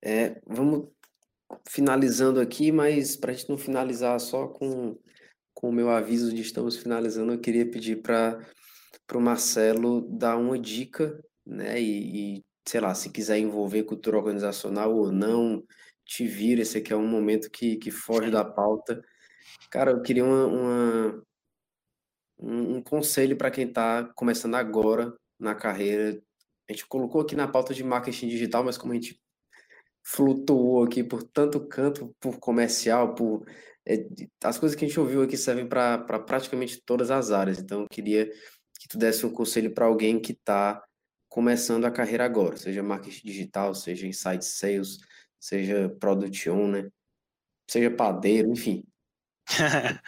[0.00, 0.88] É, vamos
[1.66, 4.96] finalizando aqui, mas para a gente não finalizar só com,
[5.54, 8.38] com o meu aviso de estamos finalizando, eu queria pedir para
[9.14, 11.80] o Marcelo dar uma dica, né?
[11.80, 15.64] E, e, sei lá, se quiser envolver cultura organizacional ou não,
[16.04, 19.02] te vira, esse aqui é um momento que, que foge da pauta.
[19.70, 21.22] Cara, eu queria uma, uma
[22.38, 26.20] um, conselho para quem está começando agora na carreira.
[26.68, 29.20] A gente colocou aqui na pauta de marketing digital, mas como a gente
[30.04, 33.46] flutuou aqui por tanto canto, por comercial, por
[33.86, 34.06] é,
[34.42, 37.58] as coisas que a gente ouviu aqui servem para pra praticamente todas as áreas.
[37.58, 38.26] Então, eu queria
[38.78, 40.82] que tu desse um conselho para alguém que está
[41.28, 44.98] começando a carreira agora, seja marketing digital, seja inside sales,
[45.38, 46.90] seja product owner,
[47.68, 48.84] seja padeiro, enfim.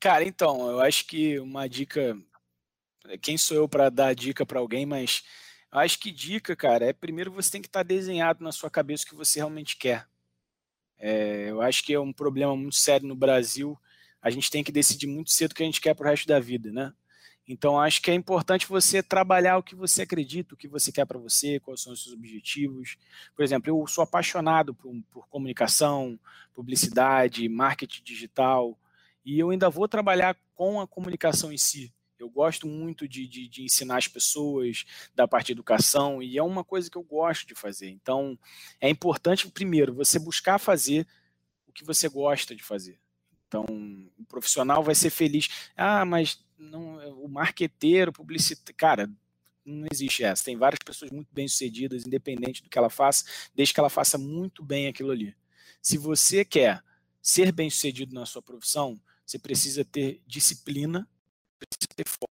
[0.00, 2.16] Cara, então, eu acho que uma dica.
[3.20, 5.22] Quem sou eu para dar dica para alguém, mas
[5.70, 9.04] acho que dica, cara, é primeiro você tem que estar tá desenhado na sua cabeça
[9.04, 10.06] o que você realmente quer.
[10.98, 13.78] É, eu acho que é um problema muito sério no Brasil.
[14.20, 16.28] A gente tem que decidir muito cedo o que a gente quer para o resto
[16.28, 16.92] da vida, né?
[17.46, 21.04] Então, acho que é importante você trabalhar o que você acredita, o que você quer
[21.04, 22.96] para você, quais são os seus objetivos.
[23.34, 26.18] Por exemplo, eu sou apaixonado por, por comunicação,
[26.54, 28.78] publicidade, marketing digital
[29.24, 31.92] e eu ainda vou trabalhar com a comunicação em si.
[32.18, 36.42] Eu gosto muito de, de, de, ensinar as pessoas da parte de educação e é
[36.42, 37.90] uma coisa que eu gosto de fazer.
[37.90, 38.38] Então,
[38.80, 41.04] é importante, primeiro, você buscar fazer
[41.66, 43.00] o que você gosta de fazer.
[43.48, 43.64] Então,
[44.16, 45.70] o profissional vai ser feliz.
[45.76, 48.74] Ah, mas não, o marqueteiro, publicitário.
[48.76, 49.10] Cara,
[49.64, 50.44] não existe essa.
[50.44, 54.18] Tem várias pessoas muito bem sucedidas, independente do que ela faça, desde que ela faça
[54.18, 55.34] muito bem aquilo ali.
[55.80, 56.82] Se você quer
[57.20, 61.08] ser bem sucedido na sua profissão, você precisa ter disciplina,
[61.58, 62.28] precisa ter foco.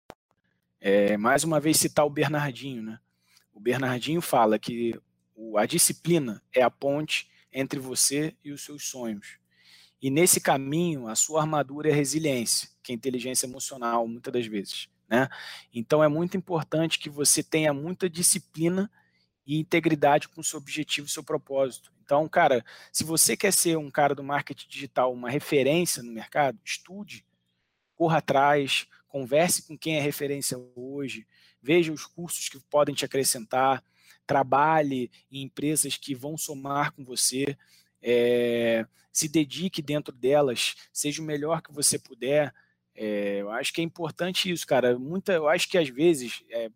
[0.79, 2.99] É, mais uma vez citar o Bernardinho, né?
[3.53, 4.93] O Bernardinho fala que
[5.57, 9.39] a disciplina é a ponte entre você e os seus sonhos.
[10.05, 14.45] E nesse caminho, a sua armadura é a resiliência, que é inteligência emocional, muitas das
[14.45, 14.87] vezes.
[15.09, 15.27] Né?
[15.73, 18.87] Então é muito importante que você tenha muita disciplina
[19.47, 21.91] e integridade com o seu objetivo e seu propósito.
[22.03, 26.59] Então, cara, se você quer ser um cara do marketing digital, uma referência no mercado,
[26.63, 27.25] estude,
[27.95, 31.25] corra atrás, converse com quem é referência hoje,
[31.59, 33.83] veja os cursos que podem te acrescentar,
[34.27, 37.57] trabalhe em empresas que vão somar com você,
[38.07, 42.53] é, se dedique dentro delas, seja o melhor que você puder.
[42.95, 44.97] É, eu acho que é importante isso, cara.
[44.99, 46.69] Muita, eu acho que às vezes é,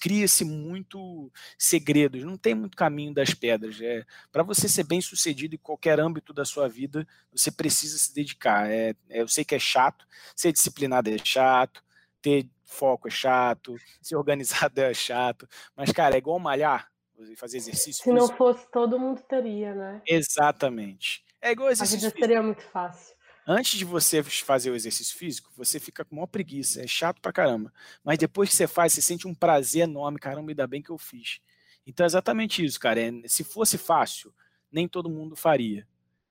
[0.00, 3.80] cria-se muito segredos, não tem muito caminho das pedras.
[3.82, 8.14] É, Para você ser bem sucedido em qualquer âmbito da sua vida, você precisa se
[8.14, 8.70] dedicar.
[8.70, 11.84] É, é, eu sei que é chato, ser disciplinado é chato,
[12.22, 15.46] ter foco é chato, ser organizado é chato,
[15.76, 16.91] mas, cara, é igual malhar,
[17.36, 18.02] fazer exercício.
[18.04, 20.02] Se não fosse, todo mundo teria, né?
[20.06, 21.24] Exatamente.
[21.40, 22.08] É igual exercício.
[22.08, 23.14] A vida seria muito fácil
[23.46, 27.32] antes de você fazer o exercício físico, você fica com maior preguiça, é chato pra
[27.32, 27.72] caramba.
[28.04, 30.98] Mas depois que você faz, você sente um prazer enorme, caramba, ainda bem que eu
[30.98, 31.40] fiz.
[31.86, 33.00] Então é exatamente isso, cara.
[33.00, 34.32] É, se fosse fácil,
[34.70, 35.86] nem todo mundo faria.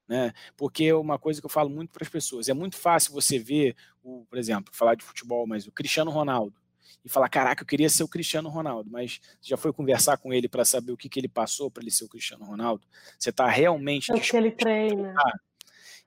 [0.08, 0.34] Né?
[0.58, 2.50] Porque é uma coisa que eu falo muito para as pessoas.
[2.50, 6.61] É muito fácil você ver, o, por exemplo, falar de futebol, mas o Cristiano Ronaldo.
[7.04, 10.48] E falar, caraca, eu queria ser o Cristiano Ronaldo, mas já foi conversar com ele
[10.48, 12.86] para saber o que, que ele passou para ele ser o Cristiano Ronaldo?
[13.18, 14.12] Você está realmente.
[14.12, 15.14] É que ele treina.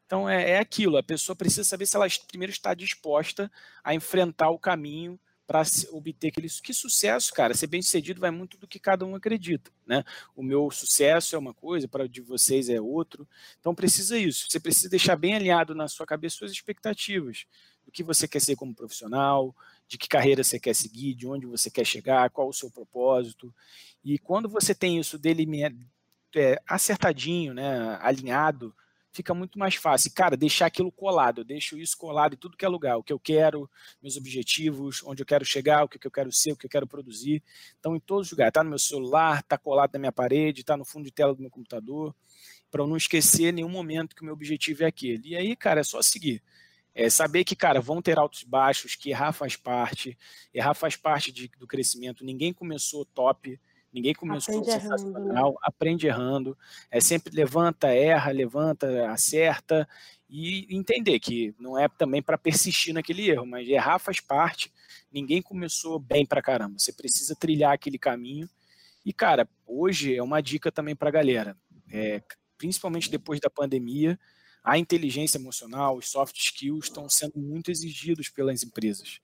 [0.07, 3.51] Então é, é aquilo, a pessoa precisa saber se ela primeiro está disposta
[3.83, 5.63] a enfrentar o caminho para
[5.93, 7.55] obter aquele que sucesso, cara.
[7.55, 10.03] Ser bem sucedido vai muito do que cada um acredita, né?
[10.35, 13.29] O meu sucesso é uma coisa, para o de vocês é outro.
[13.61, 14.47] Então precisa isso.
[14.49, 17.47] Você precisa deixar bem alinhado na sua cabeça suas expectativas
[17.85, 19.55] do que você quer ser como profissional,
[19.95, 23.55] de que carreira você quer seguir, de onde você quer chegar, qual o seu propósito.
[24.05, 25.47] E quando você tem isso dele
[26.35, 28.75] é, acertadinho, né, alinhado,
[29.13, 30.13] fica muito mais fácil.
[30.13, 33.13] Cara, deixar aquilo colado, eu deixo isso colado em tudo que é lugar, o que
[33.13, 33.71] eu quero,
[34.03, 36.89] meus objetivos, onde eu quero chegar, o que eu quero ser, o que eu quero
[36.89, 37.41] produzir.
[37.79, 40.77] Então, em todos os lugares, tá no meu celular, tá colado na minha parede, tá
[40.77, 42.13] no fundo de tela do meu computador,
[42.69, 45.29] para eu não esquecer nenhum momento que o meu objetivo é aquele.
[45.29, 46.43] E aí, cara, é só seguir.
[46.95, 50.17] É saber que, cara, vão ter altos e baixos, que errar faz parte,
[50.53, 52.25] errar faz parte de, do crescimento.
[52.25, 53.59] Ninguém começou top,
[53.95, 55.57] Ninguém começou aprende sensacional, errando, né?
[55.63, 56.59] aprende errando.
[56.91, 59.89] É sempre levanta, erra, levanta, acerta
[60.29, 64.73] e entender que não é também para persistir naquele erro, mas errar faz parte.
[65.13, 66.77] Ninguém começou bem para caramba.
[66.77, 68.51] Você precisa trilhar aquele caminho.
[69.07, 71.57] E cara, hoje é uma dica também para a galera,
[71.93, 72.21] é,
[72.59, 74.19] principalmente depois da pandemia,
[74.65, 79.21] a inteligência emocional, os soft skills estão sendo muito exigidos pelas empresas.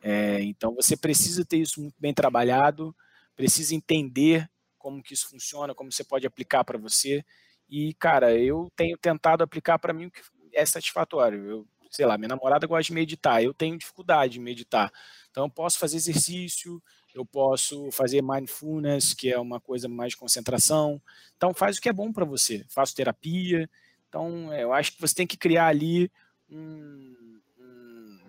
[0.00, 2.94] É, então você precisa ter isso muito bem trabalhado
[3.36, 7.24] precisa entender como que isso funciona, como você pode aplicar para você.
[7.68, 10.20] E, cara, eu tenho tentado aplicar para mim o que
[10.52, 11.44] é satisfatório.
[11.46, 14.92] Eu, sei lá, minha namorada gosta de meditar, eu tenho dificuldade de meditar.
[15.30, 16.82] Então, eu posso fazer exercício,
[17.14, 21.00] eu posso fazer mindfulness, que é uma coisa mais de concentração.
[21.36, 22.64] Então, faz o que é bom para você.
[22.68, 23.68] Faço terapia.
[24.14, 26.08] Então, eu acho que você tem que criar ali
[26.48, 27.40] um.
[27.58, 28.20] um...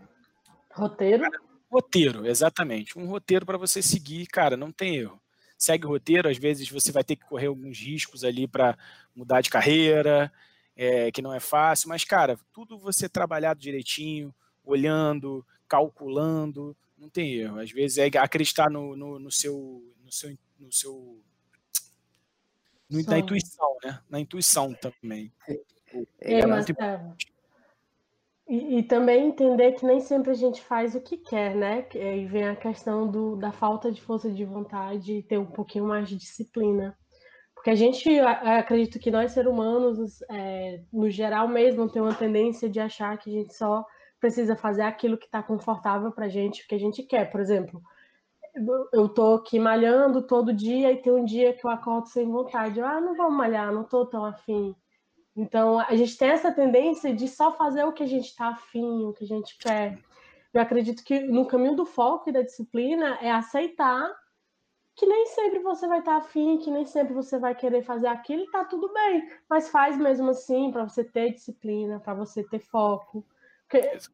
[0.74, 1.24] Roteiro?
[1.70, 2.98] Roteiro, exatamente.
[2.98, 5.22] Um roteiro para você seguir, cara, não tem erro.
[5.56, 8.76] Segue o roteiro, às vezes você vai ter que correr alguns riscos ali para
[9.16, 10.34] mudar de carreira,
[10.76, 14.34] é, que não é fácil, mas, cara, tudo você trabalhado direitinho,
[14.64, 17.60] olhando, calculando, não tem erro.
[17.60, 19.84] Às vezes é acreditar no, no, no seu.
[20.04, 21.22] No seu, no seu
[22.90, 24.00] no, na intuição, né?
[24.10, 25.32] Na intuição também.
[26.22, 27.02] É, é, é,
[28.48, 31.88] e, e, também entender que nem sempre a gente faz o que quer, né?
[31.94, 35.86] E vem a questão do, da falta de força de vontade e ter um pouquinho
[35.86, 36.96] mais de disciplina.
[37.56, 42.70] Porque a gente, acredito que nós, seres humanos, é, no geral mesmo, tem uma tendência
[42.70, 43.84] de achar que a gente só
[44.20, 47.32] precisa fazer aquilo que está confortável para a gente, o que a gente quer.
[47.32, 47.82] Por exemplo,
[48.94, 52.80] eu tô aqui malhando todo dia e tem um dia que eu acordo sem vontade.
[52.80, 54.76] Eu, ah, não vou malhar, não tô tão afim.
[55.36, 59.04] Então, a gente tem essa tendência de só fazer o que a gente está afim,
[59.06, 60.00] o que a gente quer.
[60.54, 64.16] Eu acredito que no caminho do foco e da disciplina é aceitar
[64.96, 68.08] que nem sempre você vai estar tá afim, que nem sempre você vai querer fazer
[68.08, 69.30] aquilo e tá tudo bem.
[69.50, 73.26] Mas faz mesmo assim para você ter disciplina, para você ter foco.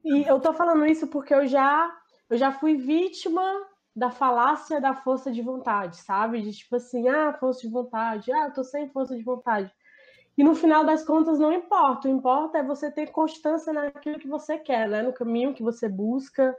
[0.03, 1.95] E eu tô falando isso porque eu já,
[2.27, 3.43] eu já fui vítima
[3.95, 6.41] da falácia da força de vontade, sabe?
[6.41, 9.71] De tipo assim, ah, força de vontade, ah, eu tô sem força de vontade.
[10.41, 14.27] E no final das contas não importa, o importa é você ter constância naquilo que
[14.27, 15.03] você quer, né?
[15.03, 16.57] no caminho que você busca,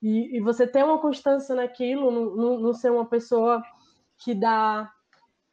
[0.00, 2.12] e, e você ter uma constância naquilo,
[2.60, 3.60] não, ser uma pessoa
[4.18, 4.88] que dá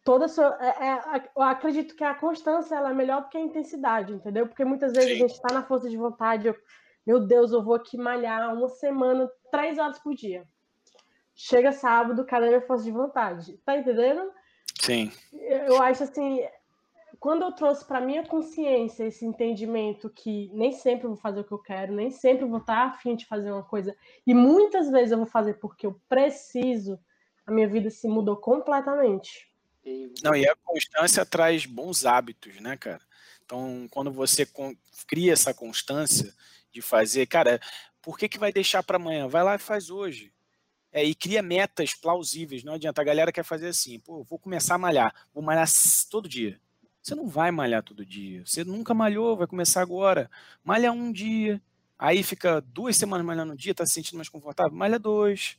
[0.04, 0.56] toda a sua.
[0.62, 4.46] É, é, eu acredito que a constância ela é melhor do que a intensidade, entendeu?
[4.46, 5.16] Porque muitas vezes Sim.
[5.16, 6.56] a gente está na força de vontade, eu,
[7.04, 10.48] meu Deus, eu vou aqui malhar uma semana, três horas por dia.
[11.34, 13.58] Chega sábado, cadê minha força de vontade?
[13.66, 14.32] Tá entendendo?
[14.80, 15.12] Sim.
[15.34, 16.42] Eu acho assim,
[17.22, 21.44] quando eu trouxe para minha consciência esse entendimento que nem sempre eu vou fazer o
[21.44, 23.96] que eu quero, nem sempre eu vou estar afim de fazer uma coisa,
[24.26, 27.00] e muitas vezes eu vou fazer porque eu preciso,
[27.46, 29.48] a minha vida se mudou completamente.
[30.24, 33.02] Não, e a constância traz bons hábitos, né, cara?
[33.46, 34.48] Então, quando você
[35.06, 36.34] cria essa constância
[36.72, 37.62] de fazer, cara,
[38.02, 39.28] por que, que vai deixar para amanhã?
[39.28, 40.34] Vai lá e faz hoje.
[40.92, 42.64] É, e cria metas plausíveis.
[42.64, 43.02] Não adianta.
[43.02, 45.68] A galera quer fazer assim, pô, vou começar a malhar, vou malhar
[46.10, 46.60] todo dia.
[47.02, 48.44] Você não vai malhar todo dia.
[48.46, 50.30] Você nunca malhou, vai começar agora.
[50.64, 51.62] Malha um dia,
[51.98, 55.58] aí fica duas semanas malhando um dia, tá se sentindo mais confortável, malha dois.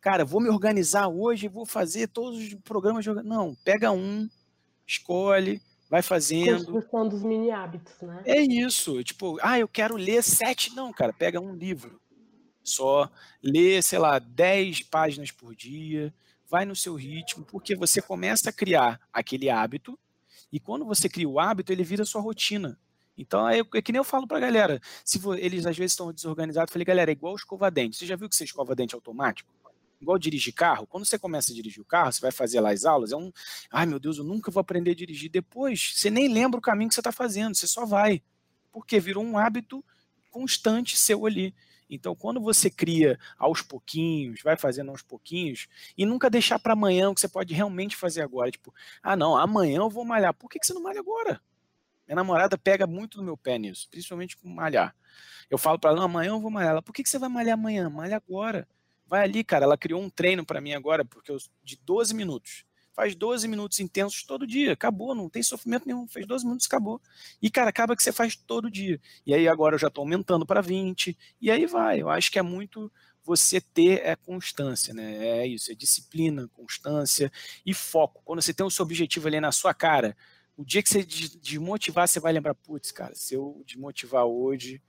[0.00, 4.28] Cara, vou me organizar hoje, vou fazer todos os programas de Não, pega um,
[4.86, 5.60] escolhe,
[5.90, 6.64] vai fazendo.
[6.64, 8.22] Construção dos mini hábitos, né?
[8.24, 9.02] É isso.
[9.02, 10.74] Tipo, ah, eu quero ler sete.
[10.74, 12.00] Não, cara, pega um livro
[12.62, 13.10] só,
[13.42, 16.12] lê, sei lá, dez páginas por dia,
[16.48, 19.98] vai no seu ritmo, porque você começa a criar aquele hábito,
[20.52, 22.78] e quando você cria o hábito, ele vira sua rotina.
[23.16, 26.70] Então é, é que nem eu falo pra galera, se eles às vezes estão desorganizados,
[26.70, 27.96] eu falei, galera, é igual escova dente.
[27.96, 29.52] Você já viu que você escova dente automático?
[30.00, 32.84] igual dirigir carro, quando você começa a dirigir o carro, você vai fazer lá as
[32.84, 33.32] aulas, é um,
[33.70, 35.30] ai meu Deus, eu nunca vou aprender a dirigir.
[35.30, 38.22] Depois, você nem lembra o caminho que você está fazendo, você só vai,
[38.72, 39.84] porque virou um hábito
[40.30, 41.54] constante seu ali.
[41.88, 47.08] Então, quando você cria aos pouquinhos, vai fazendo aos pouquinhos, e nunca deixar para amanhã
[47.08, 48.50] o que você pode realmente fazer agora.
[48.50, 50.34] Tipo, ah, não, amanhã eu vou malhar.
[50.34, 51.40] Por que, que você não malha agora?
[52.06, 54.94] Minha namorada pega muito no meu pé nisso, principalmente com malhar.
[55.50, 56.70] Eu falo para ela, amanhã eu vou malhar.
[56.70, 57.88] Ela, por que, que você vai malhar amanhã?
[57.90, 58.66] Malha agora.
[59.06, 59.64] Vai ali, cara.
[59.64, 62.64] Ela criou um treino para mim agora, porque eu, de 12 minutos.
[62.98, 64.72] Faz 12 minutos intensos todo dia.
[64.72, 66.08] Acabou, não tem sofrimento nenhum.
[66.08, 67.00] Fez 12 minutos, acabou.
[67.40, 69.00] E, cara, acaba que você faz todo dia.
[69.24, 71.16] E aí agora eu já estou aumentando para 20.
[71.40, 72.02] E aí vai.
[72.02, 72.90] Eu acho que é muito
[73.22, 75.24] você ter é constância, né?
[75.24, 77.30] É isso, é disciplina, constância
[77.64, 78.20] e foco.
[78.24, 80.16] Quando você tem o seu objetivo ali na sua cara,
[80.56, 84.82] o dia que você desmotivar, você vai lembrar, putz, cara, se eu desmotivar hoje,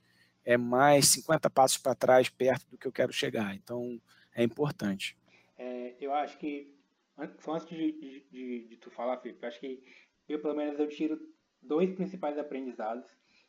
[0.44, 3.54] é mais 50 passos para trás, perto do que eu quero chegar.
[3.54, 4.02] Então,
[4.34, 5.16] é importante.
[5.56, 6.74] É, eu acho que,
[7.40, 9.82] só antes de, de, de, de tu falar, Felipe, acho que
[10.28, 11.18] eu, pelo menos, eu tiro
[11.60, 13.06] dois principais aprendizados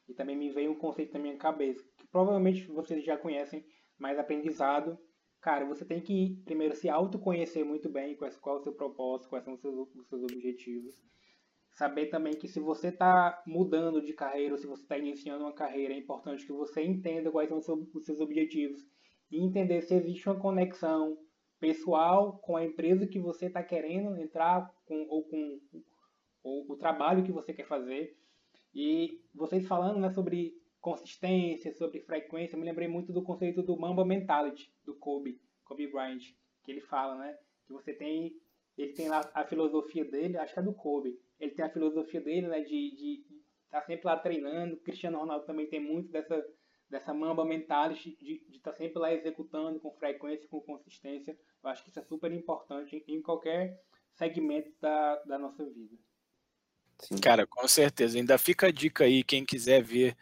[0.07, 3.65] e também me veio um conceito na minha cabeça, que provavelmente vocês já conhecem,
[3.97, 4.97] mas aprendizado,
[5.39, 9.45] cara, você tem que primeiro se autoconhecer muito bem, qual é o seu propósito, quais
[9.45, 11.01] são os seus, os seus objetivos,
[11.71, 15.53] saber também que se você está mudando de carreira, ou se você está iniciando uma
[15.53, 17.59] carreira, é importante que você entenda quais são
[17.93, 18.81] os seus objetivos
[19.31, 21.17] e entender se existe uma conexão
[21.61, 25.61] pessoal com a empresa que você está querendo entrar com, ou com
[26.43, 28.17] ou o trabalho que você quer fazer.
[28.73, 34.03] E vocês falando né, sobre consistência, sobre frequência, me lembrei muito do conceito do Mamba
[34.03, 36.23] Mentality, do Kobe, Kobe Bryant,
[36.63, 37.37] que ele fala, né?
[37.67, 38.35] Que você tem,
[38.75, 42.21] ele tem lá a filosofia dele, acho que é do Kobe, ele tem a filosofia
[42.21, 43.23] dele, né, de
[43.65, 44.77] estar tá sempre lá treinando.
[44.77, 46.43] Cristiano Ronaldo também tem muito dessa,
[46.91, 51.35] dessa mamba mentality de estar tá sempre lá executando com frequência, com consistência.
[51.63, 53.81] Eu acho que isso é super importante em, em qualquer
[54.13, 55.95] segmento da, da nossa vida.
[56.99, 57.17] Sim.
[57.17, 58.17] Cara, com certeza.
[58.17, 60.15] Ainda fica a dica aí, quem quiser ver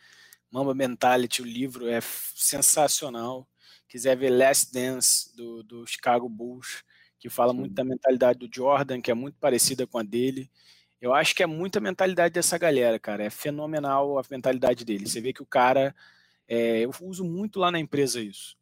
[0.51, 3.47] Mamba Mentality, o livro é sensacional.
[3.88, 6.84] Quiser ver Last Dance, do, do Chicago Bulls,
[7.17, 7.59] que fala Sim.
[7.59, 10.49] muito da mentalidade do Jordan, que é muito parecida com a dele.
[11.01, 13.24] Eu acho que é muita mentalidade dessa galera, cara.
[13.24, 15.07] É fenomenal a mentalidade dele.
[15.07, 15.95] Você vê que o cara.
[16.50, 18.58] É, eu uso muito lá na empresa isso.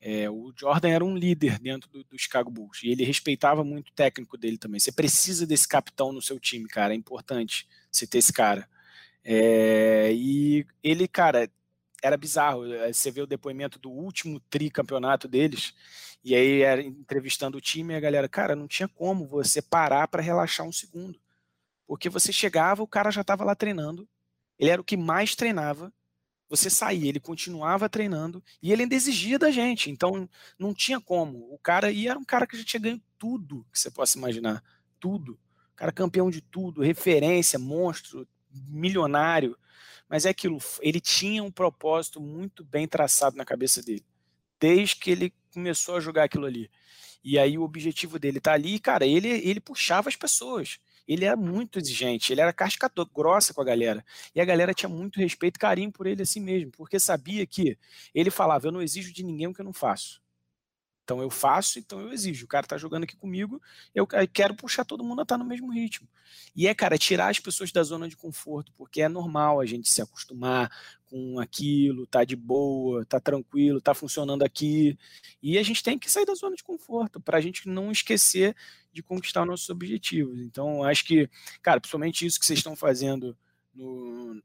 [0.00, 3.88] É, o Jordan era um líder dentro do, do, Chicago Bulls e ele respeitava muito
[3.88, 4.78] o técnico dele também.
[4.78, 6.94] Você precisa desse capitão no seu time, cara.
[6.94, 8.68] É importante você ter esse cara.
[9.24, 11.50] É, e ele, cara,
[12.00, 12.62] era bizarro.
[12.92, 15.74] Você vê o depoimento do último tricampeonato deles,
[16.22, 20.66] e aí entrevistando o time, a galera, cara, não tinha como você parar para relaxar
[20.66, 21.18] um segundo.
[21.86, 24.08] Porque você chegava, o cara já estava lá treinando,
[24.58, 25.92] ele era o que mais treinava,
[26.48, 29.90] você saía, ele continuava treinando e ele ainda exigia da gente.
[29.90, 30.28] Então
[30.58, 31.52] não tinha como.
[31.52, 34.62] O cara e era um cara que já tinha ganho tudo que você possa imaginar,
[35.00, 35.32] tudo.
[35.72, 39.56] O cara campeão de tudo, referência, monstro, milionário.
[40.08, 44.06] Mas é aquilo, ele tinha um propósito muito bem traçado na cabeça dele,
[44.60, 46.70] desde que ele começou a jogar aquilo ali.
[47.24, 51.36] E aí o objetivo dele tá ali, cara, ele ele puxava as pessoas ele era
[51.36, 54.04] muito exigente, ele era casca grossa com a galera.
[54.34, 57.78] E a galera tinha muito respeito e carinho por ele assim mesmo, porque sabia que
[58.14, 60.20] ele falava: Eu não exijo de ninguém o que eu não faço.
[61.06, 62.44] Então eu faço, então eu exijo.
[62.44, 63.62] O cara tá jogando aqui comigo,
[63.94, 66.08] eu quero puxar todo mundo a estar tá no mesmo ritmo.
[66.54, 69.88] E é, cara, tirar as pessoas da zona de conforto, porque é normal a gente
[69.88, 70.68] se acostumar
[71.06, 74.98] com aquilo, tá de boa, tá tranquilo, tá funcionando aqui.
[75.42, 78.54] E a gente tem que sair da zona de conforto para a gente não esquecer
[78.92, 80.40] de conquistar nossos objetivos.
[80.40, 81.28] Então, acho que,
[81.62, 83.36] cara, principalmente isso que vocês estão fazendo
[83.74, 84.42] no,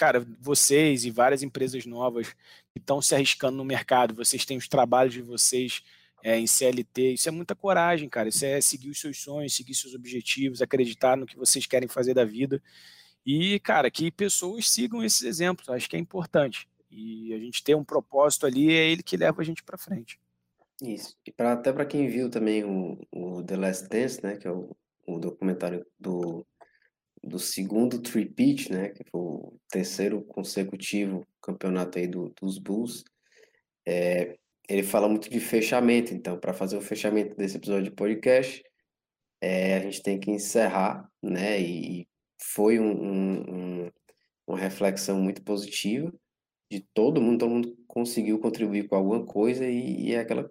[0.00, 2.32] cara, vocês e várias empresas novas
[2.72, 5.82] que estão se arriscando no mercado, vocês têm os trabalhos de vocês
[6.22, 7.12] é, em CLT.
[7.12, 8.30] Isso é muita coragem, cara.
[8.30, 12.14] Isso é seguir os seus sonhos, seguir seus objetivos, acreditar no que vocês querem fazer
[12.14, 12.62] da vida.
[13.24, 15.68] E, cara, que pessoas sigam esses exemplos.
[15.68, 16.68] Acho que é importante.
[16.90, 20.18] E a gente ter um propósito ali é ele que leva a gente para frente.
[20.82, 21.16] Isso.
[21.26, 24.50] E pra, até para quem viu também o, o, The Last Dance, né, que é
[24.50, 24.74] o,
[25.06, 26.46] o documentário do,
[27.22, 33.04] do segundo three-peat, né, que foi o terceiro consecutivo campeonato aí do, dos Bulls,
[33.86, 36.14] é, ele fala muito de fechamento.
[36.14, 38.64] Então, para fazer o fechamento desse episódio de podcast,
[39.40, 42.08] é, a gente tem que encerrar, né, e
[42.42, 43.90] foi um, um, um,
[44.46, 46.12] uma reflexão muito positiva
[46.70, 50.48] de todo mundo, todo mundo conseguiu contribuir com alguma coisa e, e é aquela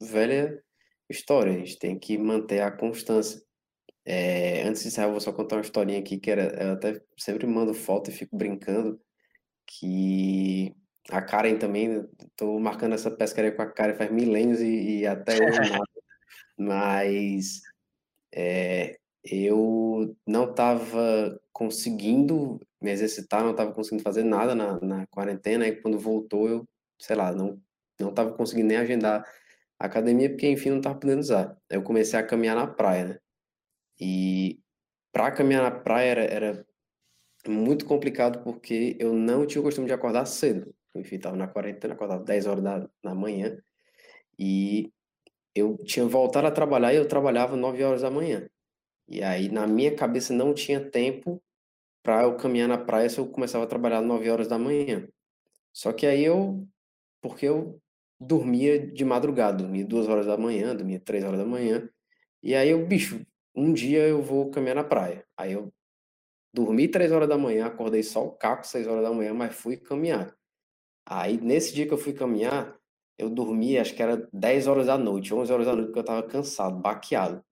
[0.00, 0.62] velha
[1.08, 3.42] história, a gente tem que manter a constância.
[4.04, 7.00] É, antes de encerrar, eu vou só contar uma historinha aqui, que era, eu até
[7.18, 9.00] sempre mando foto e fico brincando,
[9.66, 10.74] que
[11.10, 15.34] a Karen também, estou marcando essa pescaria com a Karen faz milênios e, e até
[15.34, 15.84] hoje nada,
[16.58, 17.60] mas
[18.32, 25.66] é, eu não estava conseguindo me exercitar, não estava conseguindo fazer nada na, na quarentena,
[25.66, 26.68] e quando voltou eu,
[26.98, 27.60] sei lá, não
[28.00, 29.24] não estava conseguindo nem agendar
[29.78, 31.56] a academia porque, enfim, não estava podendo usar.
[31.68, 33.18] Eu comecei a caminhar na praia, né?
[34.00, 34.58] E
[35.12, 36.66] para caminhar na praia era, era,
[37.48, 40.74] muito complicado porque eu não tinha o costume de acordar cedo.
[40.94, 43.58] Enfim, estava na quarentena, acordava 10 horas da, da manhã
[44.38, 44.92] e
[45.54, 48.48] eu tinha voltado a trabalhar e eu trabalhava 9 horas da manhã.
[49.10, 51.42] E aí, na minha cabeça, não tinha tempo
[52.02, 55.08] para eu caminhar na praia se eu começava a trabalhar 9 horas da manhã.
[55.72, 56.66] Só que aí eu,
[57.22, 57.80] porque eu
[58.20, 61.88] dormia de madrugada, dormia duas horas da manhã, dormia três horas da manhã.
[62.42, 65.26] E aí eu, bicho, um dia eu vou caminhar na praia.
[65.36, 65.72] Aí eu
[66.54, 69.76] dormi três horas da manhã, acordei só o caco seis horas da manhã, mas fui
[69.76, 70.34] caminhar.
[71.06, 72.78] Aí nesse dia que eu fui caminhar,
[73.18, 76.04] eu dormi, acho que era 10 horas da noite, 11 horas da noite, porque eu
[76.04, 77.44] tava cansado, baqueado.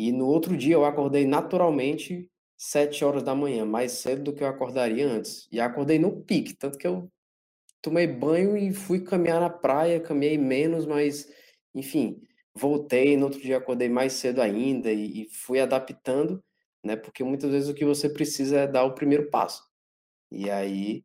[0.00, 2.26] E no outro dia eu acordei naturalmente
[2.56, 5.46] 7 horas da manhã, mais cedo do que eu acordaria antes.
[5.52, 7.12] E acordei no pique, tanto que eu
[7.82, 11.30] tomei banho e fui caminhar na praia, caminhei menos, mas,
[11.74, 12.22] enfim,
[12.54, 16.42] voltei, no outro dia acordei mais cedo ainda e, e fui adaptando,
[16.82, 16.96] né?
[16.96, 19.62] Porque muitas vezes o que você precisa é dar o primeiro passo.
[20.30, 21.04] E aí,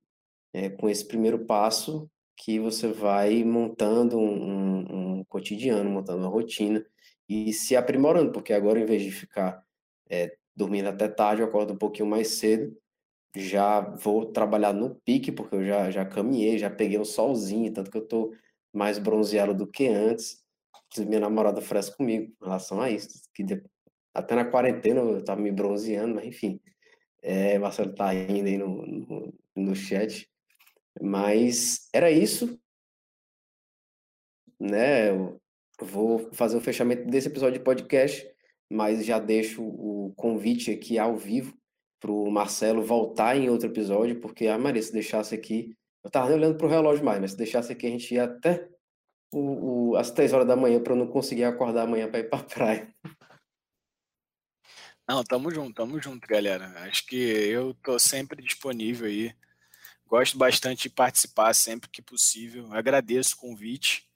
[0.53, 6.29] é, com esse primeiro passo, que você vai montando um, um, um, cotidiano, montando uma
[6.29, 6.85] rotina
[7.28, 9.63] e se aprimorando, porque agora, em vez de ficar
[10.09, 12.76] é, dormindo até tarde, eu acordo um pouquinho mais cedo
[13.36, 17.91] já vou trabalhar no pique, porque eu já, já caminhei, já peguei um solzinho, tanto
[17.91, 18.34] que eu tô
[18.73, 20.43] mais bronzeado do que antes.
[20.97, 23.09] Minha namorada fresca comigo em relação a isso.
[23.34, 23.43] Que.
[24.13, 26.59] Até na quarentena eu tava me bronzeando, mas enfim.
[27.21, 30.30] É, Marcelo tá indo aí no, no, no chat.
[31.01, 32.57] Mas era isso.
[34.57, 35.09] Né?
[35.09, 35.41] Eu
[35.82, 38.26] vou fazer o fechamento desse episódio de podcast,
[38.71, 41.53] mas já deixo o convite aqui ao vivo
[41.99, 46.07] para o Marcelo voltar em outro episódio, porque a ah, Maria, se deixasse aqui, eu
[46.07, 48.69] estava olhando para o relógio mais, mas se deixasse aqui, a gente ia até
[49.34, 52.30] o, o, as três horas da manhã para eu não conseguir acordar amanhã para ir
[52.30, 52.95] para a praia.
[55.07, 56.67] Não, tamo junto, tamo junto, galera.
[56.84, 59.36] Acho que eu tô sempre disponível aí.
[60.07, 62.71] Gosto bastante de participar sempre que possível.
[62.71, 64.07] Agradeço o convite.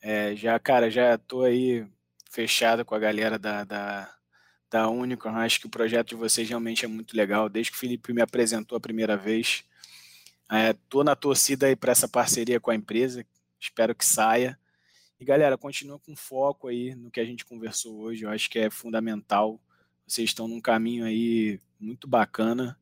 [0.00, 1.86] É, já, cara, já tô aí
[2.30, 4.14] fechado com a galera da, da,
[4.70, 5.38] da Unicorn.
[5.40, 7.48] Acho que o projeto de vocês realmente é muito legal.
[7.48, 9.64] Desde que o Felipe me apresentou a primeira vez,
[10.50, 10.74] é,
[11.04, 13.24] na torcida aí para essa parceria com a empresa.
[13.60, 14.58] Espero que saia.
[15.20, 18.24] E galera, continua com foco aí no que a gente conversou hoje.
[18.24, 19.60] Eu acho que é fundamental.
[20.06, 22.78] Vocês estão num caminho aí muito bacana.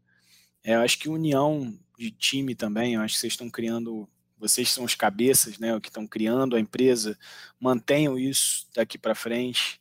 [0.62, 2.94] É, eu acho que união de time também.
[2.94, 4.08] Eu acho que vocês estão criando.
[4.38, 5.78] Vocês são os cabeças, né?
[5.80, 7.18] Que estão criando a empresa.
[7.58, 9.80] Mantenham isso daqui para frente.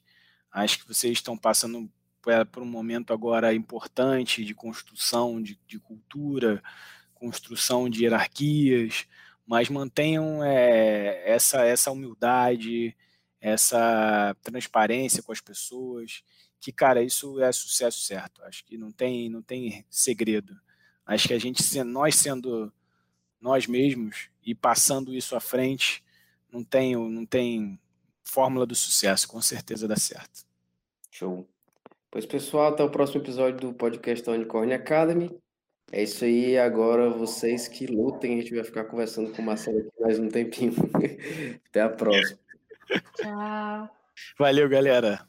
[0.51, 1.89] Acho que vocês estão passando
[2.51, 6.63] por um momento agora importante de construção de, de cultura,
[7.13, 9.05] construção de hierarquias,
[9.45, 12.95] mas mantenham é, essa, essa humildade,
[13.39, 16.23] essa transparência com as pessoas,
[16.59, 18.41] que, cara, isso é sucesso certo.
[18.43, 20.59] Acho que não tem, não tem segredo.
[21.05, 22.73] Acho que a gente, nós sendo
[23.39, 26.03] nós mesmos e passando isso à frente,
[26.51, 27.79] não tem, não tem
[28.23, 30.45] fórmula do sucesso, com certeza dá certo.
[31.11, 31.47] Show.
[32.11, 35.37] Pois, pessoal, até o próximo episódio do podcast da Unicorn Academy.
[35.91, 39.79] É isso aí, agora vocês que lutem, a gente vai ficar conversando com o Marcelo
[39.79, 40.73] aqui mais um tempinho.
[41.69, 42.39] até a próxima.
[43.15, 43.89] Tchau.
[44.37, 45.27] Valeu, galera.